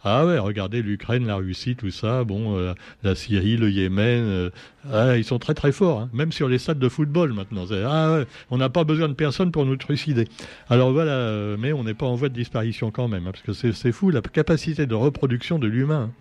Ah 0.05 0.25
ouais, 0.25 0.39
regardez 0.39 0.83
l'Ukraine, 0.83 1.27
la 1.27 1.37
Russie, 1.37 1.75
tout 1.75 1.91
ça, 1.91 2.23
bon, 2.23 2.57
euh, 2.57 2.75
la 3.03 3.17
Syrie, 3.17 3.57
le 3.57 3.71
Yémen, 3.71 4.23
euh, 4.23 4.51
ah, 4.93 5.17
ils 5.17 5.25
sont 5.25 5.41
très 5.41 5.55
très 5.55 5.73
forts, 5.73 6.03
hein. 6.03 6.11
même 6.13 6.31
sur 6.31 6.49
les 6.49 6.59
stades 6.59 6.79
de 6.79 6.89
football 6.89 7.33
maintenant. 7.33 7.65
Ah 7.73 8.13
ouais, 8.13 8.27
on 8.51 8.59
n'a 8.59 8.69
pas 8.69 8.85
besoin 8.85 9.09
de 9.09 9.15
personne 9.15 9.51
pour 9.51 9.65
nous 9.65 9.77
trucider. 9.77 10.29
Alors 10.69 10.93
voilà, 10.93 11.57
mais 11.59 11.73
on 11.73 11.83
n'est 11.83 11.95
pas 11.95 12.07
en 12.07 12.15
voie 12.15 12.29
de 12.29 12.35
disparition 12.35 12.93
quand 12.93 13.09
même, 13.09 13.25
parce 13.25 13.43
que 13.43 13.53
c'est 13.53 13.91
fou 13.91 14.11
la 14.11 14.21
capacité 14.21 14.87
de 14.87 14.95
reproduction 14.95 15.59
de 15.59 15.67
l'humain. 15.67 16.13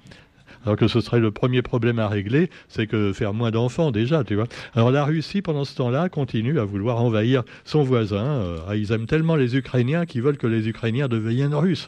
Alors 0.65 0.77
que 0.77 0.87
ce 0.87 1.01
serait 1.01 1.19
le 1.19 1.31
premier 1.31 1.61
problème 1.61 1.99
à 1.99 2.07
régler, 2.07 2.49
c'est 2.67 2.87
que 2.87 3.13
faire 3.13 3.33
moins 3.33 3.51
d'enfants 3.51 3.91
déjà, 3.91 4.23
tu 4.23 4.35
vois. 4.35 4.47
Alors 4.73 4.91
la 4.91 5.05
Russie, 5.05 5.41
pendant 5.41 5.65
ce 5.65 5.75
temps-là, 5.75 6.09
continue 6.09 6.59
à 6.59 6.65
vouloir 6.65 7.01
envahir 7.01 7.43
son 7.63 7.83
voisin. 7.83 8.25
Euh, 8.25 8.57
ah, 8.67 8.75
ils 8.75 8.91
aiment 8.91 9.05
tellement 9.05 9.35
les 9.35 9.55
Ukrainiens 9.55 10.05
qu'ils 10.05 10.21
veulent 10.21 10.37
que 10.37 10.47
les 10.47 10.67
Ukrainiens 10.67 11.07
deviennent 11.07 11.55
russes. 11.55 11.87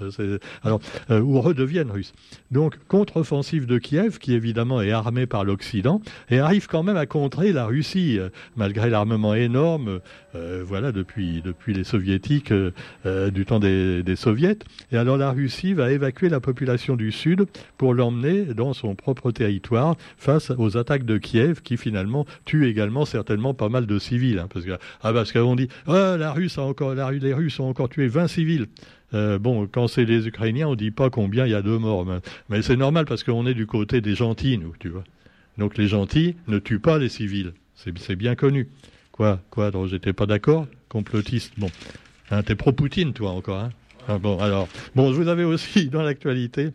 Alors, 0.63 0.79
euh, 1.11 1.21
ou 1.21 1.41
redeviennent 1.41 1.91
russes. 1.91 2.13
Donc, 2.51 2.77
contre-offensive 2.87 3.65
de 3.65 3.77
Kiev, 3.77 4.19
qui 4.19 4.33
évidemment 4.33 4.81
est 4.81 4.91
armée 4.91 5.25
par 5.25 5.43
l'Occident, 5.43 6.01
et 6.29 6.39
arrive 6.39 6.67
quand 6.67 6.83
même 6.83 6.97
à 6.97 7.05
contrer 7.05 7.51
la 7.51 7.65
Russie, 7.65 8.19
euh, 8.19 8.29
malgré 8.55 8.89
l'armement 8.89 9.33
énorme, 9.33 9.99
voilà, 10.65 10.91
depuis, 10.91 11.41
depuis 11.41 11.73
les 11.73 11.83
soviétiques, 11.83 12.53
du 12.53 13.45
temps 13.45 13.59
des, 13.59 14.03
des 14.03 14.15
soviets. 14.15 14.59
Et 14.91 14.97
alors 14.97 15.17
la 15.17 15.31
Russie 15.31 15.73
va 15.73 15.91
évacuer 15.91 16.29
la 16.29 16.39
population 16.39 16.95
du 16.95 17.11
Sud 17.11 17.47
pour 17.79 17.95
l'emmener 17.95 18.46
dans 18.53 18.73
son 18.73 18.95
propre 18.95 19.31
territoire 19.31 19.95
face 20.17 20.51
aux 20.57 20.77
attaques 20.77 21.05
de 21.05 21.17
Kiev 21.17 21.61
qui 21.61 21.77
finalement 21.77 22.25
tuent 22.45 22.67
également 22.67 23.05
certainement 23.05 23.53
pas 23.53 23.69
mal 23.69 23.85
de 23.85 23.99
civils. 23.99 24.39
Hein, 24.39 24.47
parce 24.51 24.65
que 24.65 24.77
ah 25.01 25.13
parce 25.13 25.31
qu'on 25.31 25.55
dit 25.55 25.67
oh, 25.87 26.15
la 26.17 26.31
Russe 26.31 26.57
a 26.57 26.63
encore 26.63 26.95
la, 26.95 27.11
les 27.11 27.33
Russes 27.33 27.59
ont 27.59 27.69
encore 27.69 27.89
tué 27.89 28.07
20 28.07 28.27
civils. 28.27 28.67
Euh, 29.13 29.39
bon, 29.39 29.67
quand 29.67 29.87
c'est 29.87 30.05
les 30.05 30.27
Ukrainiens, 30.27 30.67
on 30.67 30.75
dit 30.75 30.91
pas 30.91 31.09
combien 31.09 31.45
il 31.45 31.51
y 31.51 31.55
a 31.55 31.61
de 31.61 31.77
morts, 31.77 32.05
mais, 32.49 32.61
c'est 32.61 32.75
normal 32.75 33.05
parce 33.05 33.23
qu'on 33.23 33.47
est 33.47 33.53
du 33.53 33.65
côté 33.65 34.01
des 34.01 34.15
gentils, 34.15 34.57
nous, 34.57 34.73
tu 34.79 34.89
vois. 34.89 35.03
Donc 35.57 35.77
les 35.77 35.87
gentils 35.87 36.35
ne 36.47 36.59
tuent 36.59 36.79
pas 36.79 36.99
les 36.99 37.09
civils, 37.09 37.53
c'est 37.75 38.15
bien 38.15 38.35
connu. 38.35 38.67
Quoi, 39.11 39.39
quoi 39.49 39.71
Donc 39.71 39.87
j'étais 39.87 40.13
pas 40.13 40.25
d'accord, 40.25 40.67
complotiste? 40.89 41.53
Bon, 41.57 41.69
hein, 42.29 42.43
t'es 42.43 42.55
pro 42.55 42.71
Poutine, 42.73 43.13
toi 43.13 43.31
encore. 43.31 43.59
Hein? 43.59 43.69
Ah, 44.09 44.17
bon, 44.17 44.39
alors, 44.39 44.67
bon, 44.95 45.11
je 45.11 45.21
vous 45.21 45.27
avais 45.27 45.43
aussi 45.43 45.89
dans 45.89 46.01
l'actualité 46.01 46.69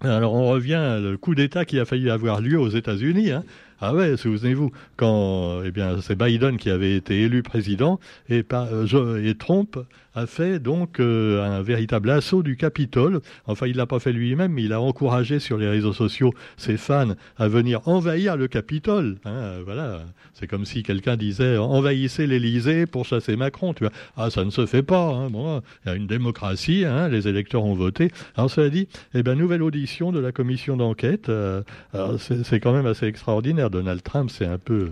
alors 0.00 0.34
on 0.34 0.48
revient 0.48 1.00
au 1.14 1.18
coup 1.18 1.34
d'État 1.34 1.64
qui 1.64 1.80
a 1.80 1.84
failli 1.84 2.10
avoir 2.10 2.40
lieu 2.40 2.58
aux 2.60 2.68
États-Unis. 2.68 3.30
Hein. 3.30 3.44
Ah 3.80 3.94
ouais, 3.94 4.16
souvenez-vous, 4.16 4.72
quand 4.96 5.60
eh 5.64 5.70
bien 5.70 6.00
c'est 6.00 6.16
Biden 6.16 6.56
qui 6.56 6.70
avait 6.70 6.96
été 6.96 7.22
élu 7.22 7.42
président 7.42 8.00
et, 8.30 8.44
euh, 8.52 9.34
Trump 9.38 9.78
a 10.14 10.26
fait 10.26 10.58
donc 10.58 10.98
euh, 10.98 11.44
un 11.44 11.60
véritable 11.60 12.08
assaut 12.08 12.42
du 12.42 12.56
Capitole. 12.56 13.20
Enfin, 13.46 13.66
il 13.66 13.76
l'a 13.76 13.84
pas 13.84 13.98
fait 13.98 14.12
lui-même, 14.12 14.52
mais 14.52 14.62
il 14.62 14.72
a 14.72 14.80
encouragé 14.80 15.38
sur 15.38 15.58
les 15.58 15.68
réseaux 15.68 15.92
sociaux 15.92 16.32
ses 16.56 16.78
fans 16.78 17.14
à 17.36 17.48
venir 17.48 17.86
envahir 17.86 18.38
le 18.38 18.48
Capitole. 18.48 19.18
Hein, 19.26 19.58
voilà, 19.64 20.00
c'est 20.32 20.46
comme 20.46 20.64
si 20.64 20.82
quelqu'un 20.82 21.16
disait 21.16 21.58
envahissez 21.58 22.26
l'Élysée 22.26 22.86
pour 22.86 23.04
chasser 23.04 23.36
Macron. 23.36 23.74
Tu 23.74 23.84
vois, 23.84 23.92
ah 24.16 24.30
ça 24.30 24.44
ne 24.44 24.50
se 24.50 24.64
fait 24.64 24.82
pas. 24.82 25.06
Hein. 25.08 25.28
Bon, 25.28 25.60
il 25.84 25.88
y 25.88 25.92
a 25.92 25.94
une 25.94 26.06
démocratie, 26.06 26.86
hein, 26.86 27.08
les 27.08 27.28
électeurs 27.28 27.64
ont 27.64 27.74
voté. 27.74 28.10
Alors 28.36 28.50
cela 28.50 28.70
dit, 28.70 28.88
eh 29.12 29.22
bien 29.22 29.34
nouvelle 29.34 29.62
audition 29.62 30.12
de 30.12 30.18
la 30.18 30.32
commission 30.32 30.78
d'enquête. 30.78 31.28
Euh, 31.28 31.62
c'est 32.42 32.60
quand 32.60 32.72
même 32.72 32.86
assez 32.86 33.06
extraordinaire. 33.06 33.65
Donald 33.68 34.02
Trump, 34.02 34.30
c'est 34.30 34.46
un 34.46 34.58
peu 34.58 34.90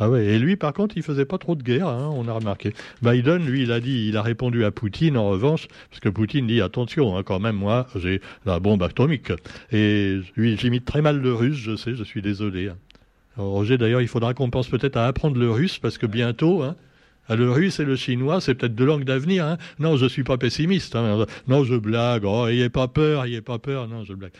ah 0.00 0.10
ouais, 0.10 0.26
et 0.26 0.38
lui, 0.40 0.56
par 0.56 0.72
contre, 0.72 0.96
il 0.96 1.04
faisait 1.04 1.24
pas 1.24 1.38
trop 1.38 1.54
de 1.54 1.62
guerre, 1.62 1.86
hein, 1.86 2.10
on 2.12 2.26
a 2.26 2.32
remarqué. 2.32 2.72
Biden, 3.02 3.46
lui, 3.46 3.62
il 3.62 3.70
a 3.70 3.78
dit, 3.78 4.08
il 4.08 4.16
a 4.16 4.22
répondu 4.22 4.64
à 4.64 4.72
Poutine, 4.72 5.16
en 5.16 5.28
revanche, 5.28 5.68
parce 5.88 6.00
que 6.00 6.08
Poutine 6.08 6.48
dit, 6.48 6.60
attention, 6.60 7.16
hein, 7.16 7.22
quand 7.22 7.38
même, 7.38 7.54
moi, 7.54 7.86
j'ai 7.94 8.20
la 8.44 8.58
bombe 8.58 8.82
atomique. 8.82 9.32
Et 9.70 10.20
lui, 10.36 10.56
j'imite 10.56 10.84
très 10.84 11.00
mal 11.00 11.20
le 11.20 11.32
russe, 11.32 11.56
je 11.56 11.76
sais, 11.76 11.94
je 11.94 12.02
suis 12.02 12.22
désolé. 12.22 12.70
Hein. 12.70 12.76
Roger, 13.36 13.78
d'ailleurs, 13.78 14.00
il 14.00 14.08
faudra 14.08 14.34
qu'on 14.34 14.50
pense 14.50 14.66
peut-être 14.66 14.96
à 14.96 15.06
apprendre 15.06 15.38
le 15.38 15.50
russe, 15.50 15.78
parce 15.78 15.96
que 15.96 16.06
bientôt, 16.06 16.64
ah, 17.28 17.36
le 17.36 17.50
russe 17.50 17.80
et 17.80 17.84
le 17.84 17.96
chinois, 17.96 18.40
c'est 18.40 18.54
peut-être 18.54 18.74
deux 18.74 18.84
langues 18.84 19.04
d'avenir. 19.04 19.46
Hein. 19.46 19.58
Non, 19.78 19.96
je 19.96 20.06
suis 20.06 20.24
pas 20.24 20.36
pessimiste. 20.36 20.94
Hein. 20.96 21.26
Non, 21.48 21.64
je 21.64 21.74
blague. 21.74 22.24
Oh, 22.24 22.46
ayez 22.46 22.68
pas 22.68 22.88
peur, 22.88 23.24
ayez 23.24 23.40
pas 23.40 23.58
peur. 23.58 23.88
Non, 23.88 24.04
je 24.04 24.12
blague. 24.12 24.32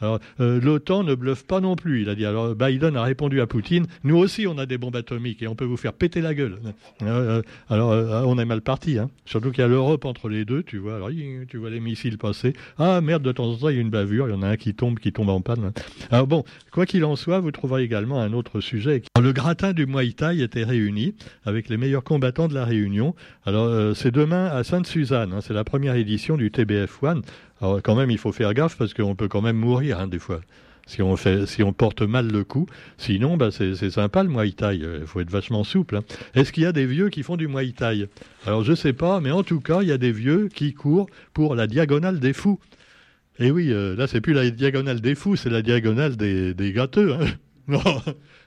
Alors, 0.00 0.20
euh, 0.40 0.60
l'OTAN 0.60 1.02
ne 1.02 1.14
bluffe 1.14 1.44
pas 1.44 1.60
non 1.60 1.76
plus. 1.76 2.02
Il 2.02 2.08
a 2.08 2.14
dit. 2.14 2.24
Alors, 2.24 2.54
Biden 2.54 2.96
a 2.96 3.02
répondu 3.02 3.40
à 3.40 3.46
Poutine. 3.46 3.86
Nous 4.04 4.16
aussi, 4.16 4.46
on 4.46 4.58
a 4.58 4.66
des 4.66 4.78
bombes 4.78 4.96
atomiques 4.96 5.42
et 5.42 5.48
on 5.48 5.54
peut 5.54 5.64
vous 5.64 5.76
faire 5.76 5.92
péter 5.92 6.20
la 6.20 6.34
gueule. 6.34 6.58
Euh, 7.02 7.06
euh, 7.06 7.42
alors, 7.68 8.28
on 8.28 8.38
est 8.38 8.44
mal 8.44 8.60
parti. 8.60 8.98
Hein. 8.98 9.10
Surtout 9.24 9.50
qu'il 9.50 9.60
y 9.60 9.64
a 9.64 9.68
l'Europe 9.68 10.04
entre 10.04 10.28
les 10.28 10.44
deux. 10.44 10.62
Tu 10.62 10.78
vois. 10.78 10.96
Alors, 10.96 11.10
tu 11.48 11.56
vois 11.56 11.70
les 11.70 11.80
missiles 11.80 12.18
passer. 12.18 12.52
Ah 12.78 13.00
merde, 13.00 13.22
de 13.22 13.32
temps 13.32 13.46
en 13.46 13.56
temps, 13.56 13.68
il 13.68 13.76
y 13.76 13.78
a 13.78 13.82
une 13.82 13.90
bavure. 13.90 14.28
Il 14.28 14.32
y 14.32 14.34
en 14.34 14.42
a 14.42 14.48
un 14.48 14.56
qui 14.56 14.74
tombe, 14.74 14.98
qui 14.98 15.12
tombe 15.12 15.28
en 15.28 15.40
panne. 15.40 15.72
Alors 16.10 16.26
bon, 16.26 16.44
quoi 16.72 16.86
qu'il 16.86 17.04
en 17.04 17.16
soit, 17.16 17.40
vous 17.40 17.50
trouverez 17.50 17.82
également 17.82 18.20
un 18.20 18.32
autre 18.32 18.60
sujet. 18.60 19.02
Le 19.20 19.32
gratin 19.32 19.72
du 19.72 19.86
Muay 19.86 20.12
Thai 20.12 20.42
était 20.42 20.62
réuni 20.62 21.14
avec 21.44 21.68
les 21.68 21.76
meilleurs 21.76 22.04
combats 22.04 22.30
de 22.30 22.54
la 22.54 22.64
Réunion. 22.64 23.16
Alors, 23.44 23.66
euh, 23.66 23.92
c'est 23.92 24.12
demain 24.12 24.46
à 24.46 24.62
Sainte-Suzanne. 24.62 25.32
Hein, 25.32 25.40
c'est 25.40 25.54
la 25.54 25.64
première 25.64 25.96
édition 25.96 26.36
du 26.36 26.52
TBF 26.52 27.02
One. 27.02 27.22
Alors, 27.60 27.82
quand 27.82 27.96
même, 27.96 28.12
il 28.12 28.18
faut 28.18 28.30
faire 28.30 28.54
gaffe 28.54 28.76
parce 28.76 28.94
qu'on 28.94 29.16
peut 29.16 29.26
quand 29.26 29.42
même 29.42 29.56
mourir 29.56 29.98
hein, 29.98 30.06
des 30.06 30.20
fois. 30.20 30.40
Si 30.86 31.02
on, 31.02 31.16
fait, 31.16 31.46
si 31.46 31.64
on 31.64 31.72
porte 31.72 32.02
mal 32.02 32.28
le 32.30 32.44
coup. 32.44 32.66
Sinon, 32.96 33.36
bah, 33.36 33.50
c'est 33.50 33.90
sympa 33.90 34.22
le 34.22 34.28
Muay 34.28 34.52
Thai. 34.52 34.76
Il 34.76 35.06
faut 35.06 35.20
être 35.20 35.30
vachement 35.30 35.64
souple. 35.64 35.96
Hein. 35.96 36.04
Est-ce 36.34 36.52
qu'il 36.52 36.62
y 36.62 36.66
a 36.66 36.72
des 36.72 36.86
vieux 36.86 37.08
qui 37.08 37.24
font 37.24 37.36
du 37.36 37.48
Muay 37.48 37.72
Thai? 37.72 38.06
Alors, 38.46 38.62
je 38.62 38.74
sais 38.74 38.92
pas, 38.92 39.20
mais 39.20 39.32
en 39.32 39.42
tout 39.42 39.60
cas, 39.60 39.82
il 39.82 39.88
y 39.88 39.92
a 39.92 39.98
des 39.98 40.12
vieux 40.12 40.48
qui 40.48 40.74
courent 40.74 41.08
pour 41.34 41.56
la 41.56 41.66
diagonale 41.66 42.20
des 42.20 42.32
fous. 42.32 42.60
Et 43.40 43.50
oui, 43.50 43.72
euh, 43.72 43.96
là, 43.96 44.06
c'est 44.06 44.20
plus 44.20 44.32
la 44.32 44.48
diagonale 44.48 45.00
des 45.00 45.16
fous, 45.16 45.34
c'est 45.34 45.50
la 45.50 45.62
diagonale 45.62 46.16
des, 46.16 46.54
des 46.54 46.72
gâteux. 46.72 47.16
Non, 47.74 47.82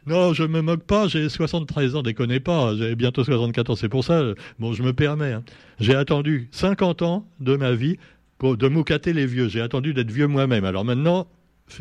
non, 0.07 0.33
je 0.33 0.43
me 0.43 0.61
moque 0.61 0.83
pas, 0.83 1.07
j'ai 1.07 1.29
73 1.29 1.95
ans, 1.95 2.01
déconnez 2.01 2.39
pas, 2.39 2.75
j'ai 2.75 2.95
bientôt 2.95 3.23
74, 3.23 3.79
c'est 3.79 3.87
pour 3.87 4.03
ça, 4.03 4.23
bon, 4.57 4.73
je 4.73 4.81
me 4.81 4.93
permets. 4.93 5.33
Hein. 5.33 5.43
J'ai 5.79 5.93
attendu 5.93 6.49
50 6.51 7.03
ans 7.03 7.27
de 7.39 7.55
ma 7.55 7.73
vie 7.73 7.97
pour, 8.39 8.57
de 8.57 8.67
moucater 8.67 9.13
les 9.13 9.27
vieux, 9.27 9.47
j'ai 9.47 9.61
attendu 9.61 9.93
d'être 9.93 10.09
vieux 10.09 10.25
moi-même. 10.25 10.65
Alors 10.65 10.85
maintenant, 10.85 11.27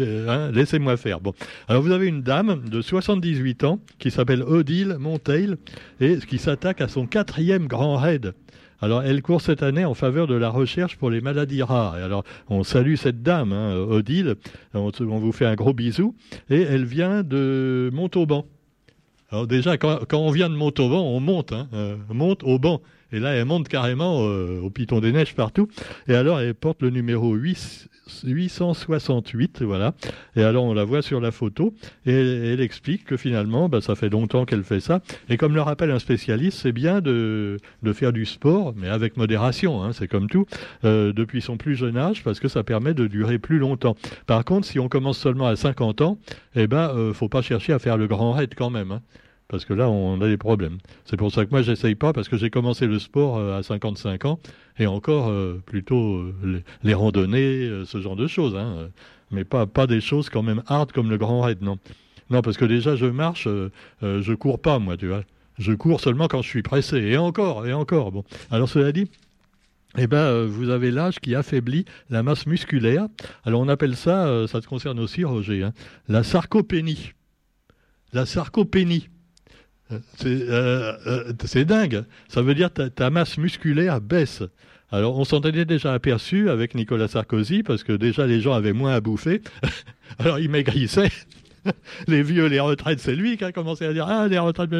hein, 0.00 0.50
laissez-moi 0.52 0.98
faire. 0.98 1.20
Bon, 1.20 1.32
alors 1.66 1.80
vous 1.82 1.92
avez 1.92 2.08
une 2.08 2.22
dame 2.22 2.68
de 2.68 2.82
78 2.82 3.64
ans 3.64 3.80
qui 3.98 4.10
s'appelle 4.10 4.42
Odile 4.42 4.96
Monteil 4.98 5.54
et 6.00 6.18
qui 6.18 6.36
s'attaque 6.36 6.82
à 6.82 6.88
son 6.88 7.06
quatrième 7.06 7.68
grand 7.68 7.96
raid. 7.96 8.34
Alors, 8.82 9.02
elle 9.02 9.20
court 9.20 9.42
cette 9.42 9.62
année 9.62 9.84
en 9.84 9.94
faveur 9.94 10.26
de 10.26 10.34
la 10.34 10.48
recherche 10.48 10.96
pour 10.96 11.10
les 11.10 11.20
maladies 11.20 11.62
rares. 11.62 11.94
Alors, 11.94 12.24
on 12.48 12.62
salue 12.64 12.94
cette 12.94 13.22
dame, 13.22 13.52
hein, 13.52 13.76
Odile. 13.76 14.36
On, 14.72 14.90
vous 15.00 15.32
fait 15.32 15.46
un 15.46 15.54
gros 15.54 15.74
bisou. 15.74 16.14
Et 16.48 16.62
elle 16.62 16.84
vient 16.84 17.22
de 17.22 17.90
Montauban. 17.92 18.46
Alors 19.30 19.46
déjà, 19.46 19.76
quand, 19.76 20.00
on 20.12 20.30
vient 20.30 20.50
de 20.50 20.56
Montauban, 20.56 21.02
on 21.02 21.20
monte, 21.20 21.52
hein, 21.52 21.68
euh, 21.72 21.96
monte 22.08 22.42
au 22.42 22.58
banc. 22.58 22.80
Et 23.12 23.20
là, 23.20 23.30
elle 23.30 23.44
monte 23.44 23.68
carrément 23.68 24.22
euh, 24.22 24.60
au 24.60 24.70
Piton 24.70 25.00
des 25.00 25.12
Neiges 25.12 25.34
partout. 25.34 25.68
Et 26.08 26.14
alors, 26.14 26.40
elle 26.40 26.54
porte 26.54 26.82
le 26.82 26.90
numéro 26.90 27.34
8, 27.34 27.88
868, 28.24 29.62
voilà. 29.62 29.94
Et 30.36 30.42
alors, 30.42 30.64
on 30.64 30.74
la 30.74 30.84
voit 30.84 31.02
sur 31.02 31.20
la 31.20 31.30
photo. 31.30 31.74
Et 32.06 32.12
elle, 32.12 32.60
explique 32.60 33.04
que 33.04 33.16
finalement, 33.16 33.68
bah, 33.68 33.80
ça 33.80 33.94
fait 33.94 34.08
longtemps 34.08 34.44
qu'elle 34.44 34.64
fait 34.64 34.80
ça. 34.80 35.00
Et 35.28 35.36
comme 35.36 35.54
le 35.54 35.62
rappelle 35.62 35.90
un 35.90 35.98
spécialiste, 35.98 36.58
c'est 36.58 36.72
bien 36.72 37.00
de, 37.00 37.56
de, 37.82 37.92
faire 37.92 38.12
du 38.12 38.26
sport, 38.26 38.74
mais 38.76 38.88
avec 38.88 39.16
modération, 39.16 39.82
hein, 39.82 39.92
c'est 39.92 40.08
comme 40.08 40.28
tout, 40.28 40.46
euh, 40.84 41.12
depuis 41.12 41.40
son 41.40 41.56
plus 41.56 41.76
jeune 41.76 41.96
âge, 41.96 42.22
parce 42.22 42.40
que 42.40 42.48
ça 42.48 42.62
permet 42.62 42.94
de 42.94 43.06
durer 43.06 43.38
plus 43.38 43.58
longtemps. 43.58 43.96
Par 44.26 44.44
contre, 44.44 44.66
si 44.66 44.78
on 44.78 44.88
commence 44.88 45.18
seulement 45.18 45.46
à 45.46 45.56
50 45.56 46.00
ans, 46.02 46.18
eh 46.54 46.66
ben, 46.66 46.90
euh, 46.94 47.12
faut 47.12 47.28
pas 47.28 47.42
chercher 47.42 47.72
à 47.72 47.78
faire 47.78 47.96
le 47.96 48.06
grand 48.06 48.32
raid 48.32 48.54
quand 48.56 48.70
même. 48.70 48.92
Hein 48.92 49.02
parce 49.50 49.64
que 49.64 49.74
là, 49.74 49.90
on 49.90 50.20
a 50.20 50.28
des 50.28 50.36
problèmes. 50.36 50.78
C'est 51.04 51.16
pour 51.16 51.32
ça 51.32 51.44
que 51.44 51.50
moi, 51.50 51.60
j'essaye 51.62 51.96
pas, 51.96 52.12
parce 52.12 52.28
que 52.28 52.36
j'ai 52.36 52.50
commencé 52.50 52.86
le 52.86 53.00
sport 53.00 53.36
euh, 53.36 53.58
à 53.58 53.62
55 53.64 54.24
ans, 54.24 54.38
et 54.78 54.86
encore 54.86 55.28
euh, 55.28 55.60
plutôt 55.66 56.18
euh, 56.18 56.62
les, 56.84 56.94
randonnées, 56.94 57.68
ce 57.84 58.00
genre 58.00 58.14
de 58.14 58.28
choses, 58.28 58.56
hein, 58.56 58.88
mais 59.32 59.44
pas, 59.44 59.66
pas 59.66 59.88
des 59.88 60.00
choses 60.00 60.30
quand 60.30 60.44
même 60.44 60.62
hard 60.68 60.92
comme 60.92 61.10
le 61.10 61.18
grand 61.18 61.40
raid, 61.40 61.62
non. 61.62 61.78
Non, 62.30 62.42
parce 62.42 62.56
que 62.56 62.64
déjà, 62.64 62.94
je 62.94 63.06
marche, 63.06 63.48
je 64.02 64.34
cours 64.34 64.62
pas, 64.62 64.78
moi, 64.78 64.96
tu 64.96 65.08
vois. 65.08 65.24
Je 65.58 65.72
cours 65.72 66.00
seulement 66.00 66.28
quand 66.28 66.42
je 66.42 66.48
suis 66.48 66.62
pressé, 66.62 66.98
et 66.98 67.16
encore, 67.16 67.66
et 67.66 67.72
encore. 67.72 68.12
Bon, 68.12 68.24
alors 68.52 68.68
cela 68.68 68.92
dit, 68.92 69.10
eh 69.98 70.06
ben, 70.06 70.44
vous 70.44 70.70
avez 70.70 70.92
l'âge 70.92 71.18
qui 71.18 71.34
affaiblit 71.34 71.86
la 72.08 72.22
masse 72.22 72.46
musculaire. 72.46 73.08
Alors 73.44 73.60
on 73.60 73.68
appelle 73.68 73.96
ça, 73.96 74.46
ça 74.46 74.60
te 74.60 74.68
concerne 74.68 75.00
aussi, 75.00 75.24
Roger, 75.24 75.64
hein, 75.64 75.72
la 76.06 76.22
sarcopénie. 76.22 77.14
La 78.12 78.26
sarcopénie. 78.26 79.08
Euh, 80.24 80.92
euh, 81.06 81.32
c'est 81.44 81.64
dingue. 81.64 82.04
Ça 82.28 82.42
veut 82.42 82.54
dire 82.54 82.72
que 82.72 82.88
ta, 82.88 83.10
masse 83.10 83.38
musculaire 83.38 84.00
baisse. 84.00 84.42
Alors, 84.92 85.18
on 85.18 85.24
s'en 85.24 85.40
était 85.40 85.64
déjà 85.64 85.92
aperçu 85.92 86.50
avec 86.50 86.74
Nicolas 86.74 87.08
Sarkozy, 87.08 87.62
parce 87.62 87.84
que 87.84 87.92
déjà 87.92 88.26
les 88.26 88.40
gens 88.40 88.52
avaient 88.52 88.72
moins 88.72 88.94
à 88.94 89.00
bouffer. 89.00 89.40
Alors, 90.18 90.38
ils 90.38 90.50
maigrissaient. 90.50 91.10
les 92.08 92.22
vieux, 92.22 92.46
les 92.46 92.60
retraites, 92.60 93.00
c'est 93.00 93.14
lui 93.14 93.36
qui 93.36 93.44
a 93.44 93.52
commencé 93.52 93.84
à 93.84 93.92
dire 93.92 94.06
ah 94.08 94.28
les 94.28 94.38
retraites. 94.38 94.70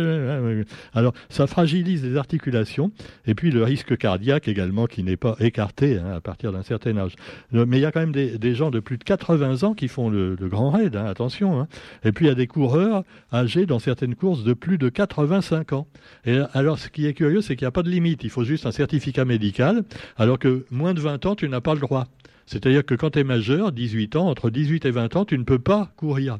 Alors 0.94 1.12
ça 1.28 1.46
fragilise 1.46 2.04
les 2.04 2.16
articulations 2.16 2.92
et 3.26 3.34
puis 3.34 3.50
le 3.50 3.62
risque 3.62 3.96
cardiaque 3.96 4.48
également 4.48 4.86
qui 4.86 5.02
n'est 5.02 5.16
pas 5.16 5.36
écarté 5.40 5.98
hein, 5.98 6.12
à 6.16 6.20
partir 6.20 6.52
d'un 6.52 6.62
certain 6.62 6.96
âge. 6.96 7.14
Mais 7.52 7.78
il 7.78 7.80
y 7.80 7.86
a 7.86 7.92
quand 7.92 8.00
même 8.00 8.12
des, 8.12 8.54
gens 8.54 8.70
de 8.70 8.80
plus 8.80 8.98
de 8.98 9.04
80 9.04 9.62
ans 9.62 9.74
qui 9.74 9.88
font 9.88 10.10
le, 10.10 10.36
grand 10.40 10.70
raid, 10.70 10.96
hein, 10.96 11.04
attention. 11.04 11.60
Hein. 11.60 11.68
Et 12.04 12.12
puis 12.12 12.26
il 12.26 12.28
y 12.28 12.32
a 12.32 12.34
des 12.34 12.46
coureurs 12.46 13.04
âgés 13.32 13.66
dans 13.66 13.78
certaines 13.78 14.14
courses 14.14 14.44
de 14.44 14.54
plus 14.54 14.78
de 14.78 14.88
85 14.88 15.72
ans. 15.72 15.86
Et 16.24 16.38
alors 16.52 16.78
ce 16.78 16.88
qui 16.88 17.06
est 17.06 17.14
curieux, 17.14 17.40
c'est 17.40 17.56
qu'il 17.56 17.64
n'y 17.64 17.68
a 17.68 17.72
pas 17.72 17.82
de 17.82 17.90
limite. 17.90 18.24
Il 18.24 18.30
faut 18.30 18.44
juste 18.44 18.66
un 18.66 18.72
certificat 18.72 19.24
médical, 19.24 19.82
alors 20.16 20.38
que 20.38 20.66
moins 20.70 20.94
de 20.94 21.00
20 21.00 21.26
ans, 21.26 21.34
tu 21.34 21.48
n'as 21.48 21.60
pas 21.60 21.74
le 21.74 21.80
droit. 21.80 22.06
C'est-à-dire 22.46 22.84
que 22.84 22.96
quand 22.96 23.10
tu 23.10 23.20
es 23.20 23.24
majeur, 23.24 23.70
18 23.70 24.16
ans, 24.16 24.28
entre 24.28 24.50
18 24.50 24.84
et 24.84 24.90
20 24.90 25.14
ans, 25.14 25.24
tu 25.24 25.38
ne 25.38 25.44
peux 25.44 25.60
pas 25.60 25.92
courir. 25.96 26.38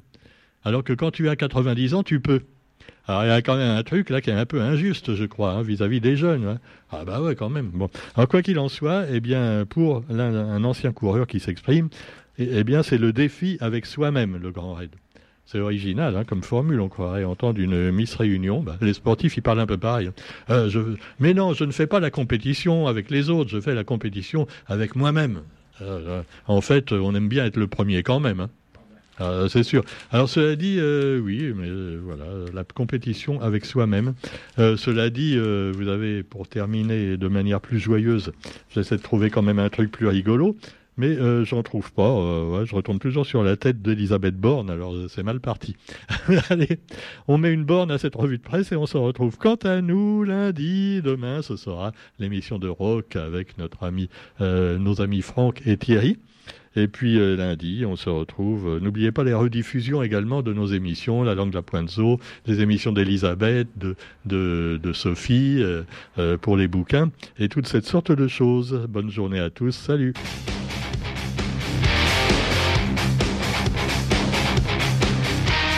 Alors 0.64 0.85
que 0.85 0.93
quand 0.93 1.11
tu 1.11 1.29
as 1.29 1.37
90 1.37 1.95
ans, 1.95 2.02
tu 2.02 2.21
peux. 2.21 2.43
Alors 3.07 3.25
il 3.25 3.29
y 3.29 3.33
a 3.33 3.43
quand 3.43 3.57
même 3.57 3.76
un 3.76 3.83
truc 3.83 4.11
là 4.11 4.21
qui 4.21 4.31
est 4.31 4.35
un 4.35 4.47
peu 4.47 4.61
injuste, 4.61 5.14
je 5.14 5.25
crois, 5.25 5.52
hein, 5.52 5.62
vis-à-vis 5.62 6.00
des 6.00 6.17
jeunes. 6.17 6.47
Hein. 6.47 6.59
Ah 6.90 7.05
bah 7.05 7.21
ouais, 7.21 7.35
quand 7.35 7.49
même. 7.49 7.73
Alors 8.14 8.29
quoi 8.29 8.43
qu'il 8.43 8.59
en 8.59 8.69
soit, 8.69 9.07
eh 9.11 9.21
bien, 9.21 9.64
pour 9.69 10.05
un, 10.11 10.64
ancien 10.64 10.93
coureur 10.93 11.26
qui 11.26 11.40
s'exprime, 11.40 11.88
eh, 12.38 12.49
eh, 12.52 12.64
bien, 12.64 12.83
c'est 12.83 12.99
le 12.99 13.12
défi 13.12 13.57
avec 13.61 13.87
soi-même, 13.87 14.38
le 14.40 14.50
grand 14.50 14.75
raid. 14.75 14.90
C'est 15.47 15.59
original 15.59 16.17
hein, 16.17 16.23
comme 16.25 16.45
formule, 16.45 16.81
on 16.81 16.88
croirait 16.88 17.25
entendre 17.25 17.59
une 17.59 17.90
Miss 17.90 18.14
Réunion. 18.14 18.62
Bah, 18.62 18.76
les 18.81 18.93
sportifs, 18.93 19.37
ils 19.37 19.43
parlent 19.43 19.59
un 19.59 19.67
peu 19.67 19.79
pareil. 19.79 20.11
Euh. 20.49 20.95
Mais 21.19 21.35
non, 21.35 21.55
je 21.55 21.64
ne 21.64 21.73
fais 21.73 21.88
pas 21.88 21.99
la 21.99 22.11
compétition 22.11 22.87
avec 22.87 23.11
les 23.11 23.31
autres, 23.31 23.50
je 23.50 23.61
fais 23.61 23.75
la 23.75 23.83
compétition 23.83 24.47
avec 24.69 24.95
moi-même. 24.95 25.40
Euh, 25.83 26.23
en 26.47 26.61
fait, 26.61 26.93
on 26.93 27.14
aime 27.14 27.29
bien 27.29 27.47
être 27.47 27.57
le 27.57 27.67
premier 27.67 28.05
quand 28.05 28.21
même. 28.21 28.47
Ah, 29.20 29.44
c'est 29.50 29.62
sûr. 29.62 29.84
Alors 30.10 30.30
cela 30.30 30.56
dit, 30.56 30.78
euh, 30.78 31.20
oui, 31.20 31.52
mais 31.54 31.68
euh, 31.68 32.00
voilà, 32.02 32.24
la 32.54 32.64
compétition 32.64 33.40
avec 33.42 33.66
soi-même. 33.66 34.14
cela 34.56 35.10
dit, 35.10 35.38
vous 35.38 35.88
avez, 35.88 36.22
pour 36.22 36.48
terminer 36.48 37.16
de 37.16 37.28
manière 37.28 37.60
plus 37.60 37.78
joyeuse, 37.78 38.32
j'essaie 38.70 38.96
de 38.96 39.02
trouver 39.02 39.30
quand 39.30 39.42
même 39.42 39.58
un 39.58 39.68
truc 39.68 39.90
plus 39.90 40.06
rigolo, 40.06 40.56
mais 41.00 41.16
j'en 41.45 41.62
trouve 41.62 41.92
pas. 41.92 42.14
je 42.64 42.75
retourne 42.75 42.99
toujours 42.99 43.26
sur 43.26 43.42
la 43.42 43.57
tête 43.57 43.83
d'Elisabeth 43.83 44.37
Borne, 44.37 44.71
alors 44.71 44.95
c'est 45.09 45.23
mal 45.23 45.40
parti. 45.40 45.76
Allez, 46.50 46.78
on 47.26 47.38
met 47.38 47.52
une 47.52 47.64
borne 47.64 47.90
à 47.90 47.99
cette 47.99 48.14
revue 48.14 48.38
de 48.38 48.42
presse 48.42 48.71
et 48.73 48.76
on 48.76 48.87
se 48.87 48.97
retrouve. 48.97 49.38
Quant 49.38 49.57
à 49.57 49.80
nous, 49.80 50.23
lundi, 50.25 51.00
demain, 51.02 51.42
ce 51.42 51.57
sera 51.57 51.92
l'émission 52.19 52.59
de 52.59 52.69
rock 52.69 53.16
avec 53.16 53.59
notre 53.59 53.85
ami, 53.85 54.09
nos 54.40 55.00
amis 55.00 55.23
Franck 55.23 55.62
et 55.66 55.76
Thierry. 55.76 56.19
Et 56.76 56.87
puis 56.87 57.19
euh, 57.19 57.37
lundi, 57.37 57.85
on 57.87 57.97
se 57.97 58.09
retrouve. 58.09 58.69
Euh, 58.69 58.80
n'oubliez 58.80 59.11
pas 59.11 59.25
les 59.25 59.35
rediffusions 59.35 60.02
également 60.02 60.42
de 60.42 60.52
nos 60.52 60.66
émissions, 60.66 61.23
La 61.23 61.35
langue 61.35 61.50
de 61.50 61.57
la 61.57 61.62
pointe 61.62 61.90
zoo, 61.90 62.21
les 62.47 62.61
émissions 62.61 62.92
d'Elisabeth, 62.92 63.69
de, 63.76 63.97
de, 64.25 64.92
Sophie, 64.92 65.62
euh, 65.62 66.37
pour 66.38 66.57
les 66.57 66.69
bouquins, 66.69 67.11
et 67.38 67.49
toute 67.49 67.66
cette 67.66 67.87
sorte 67.87 68.12
de 68.12 68.28
choses. 68.28 68.87
Bonne 68.88 69.11
journée 69.11 69.40
à 69.40 69.50
tous. 69.50 69.73
Salut. 69.73 70.14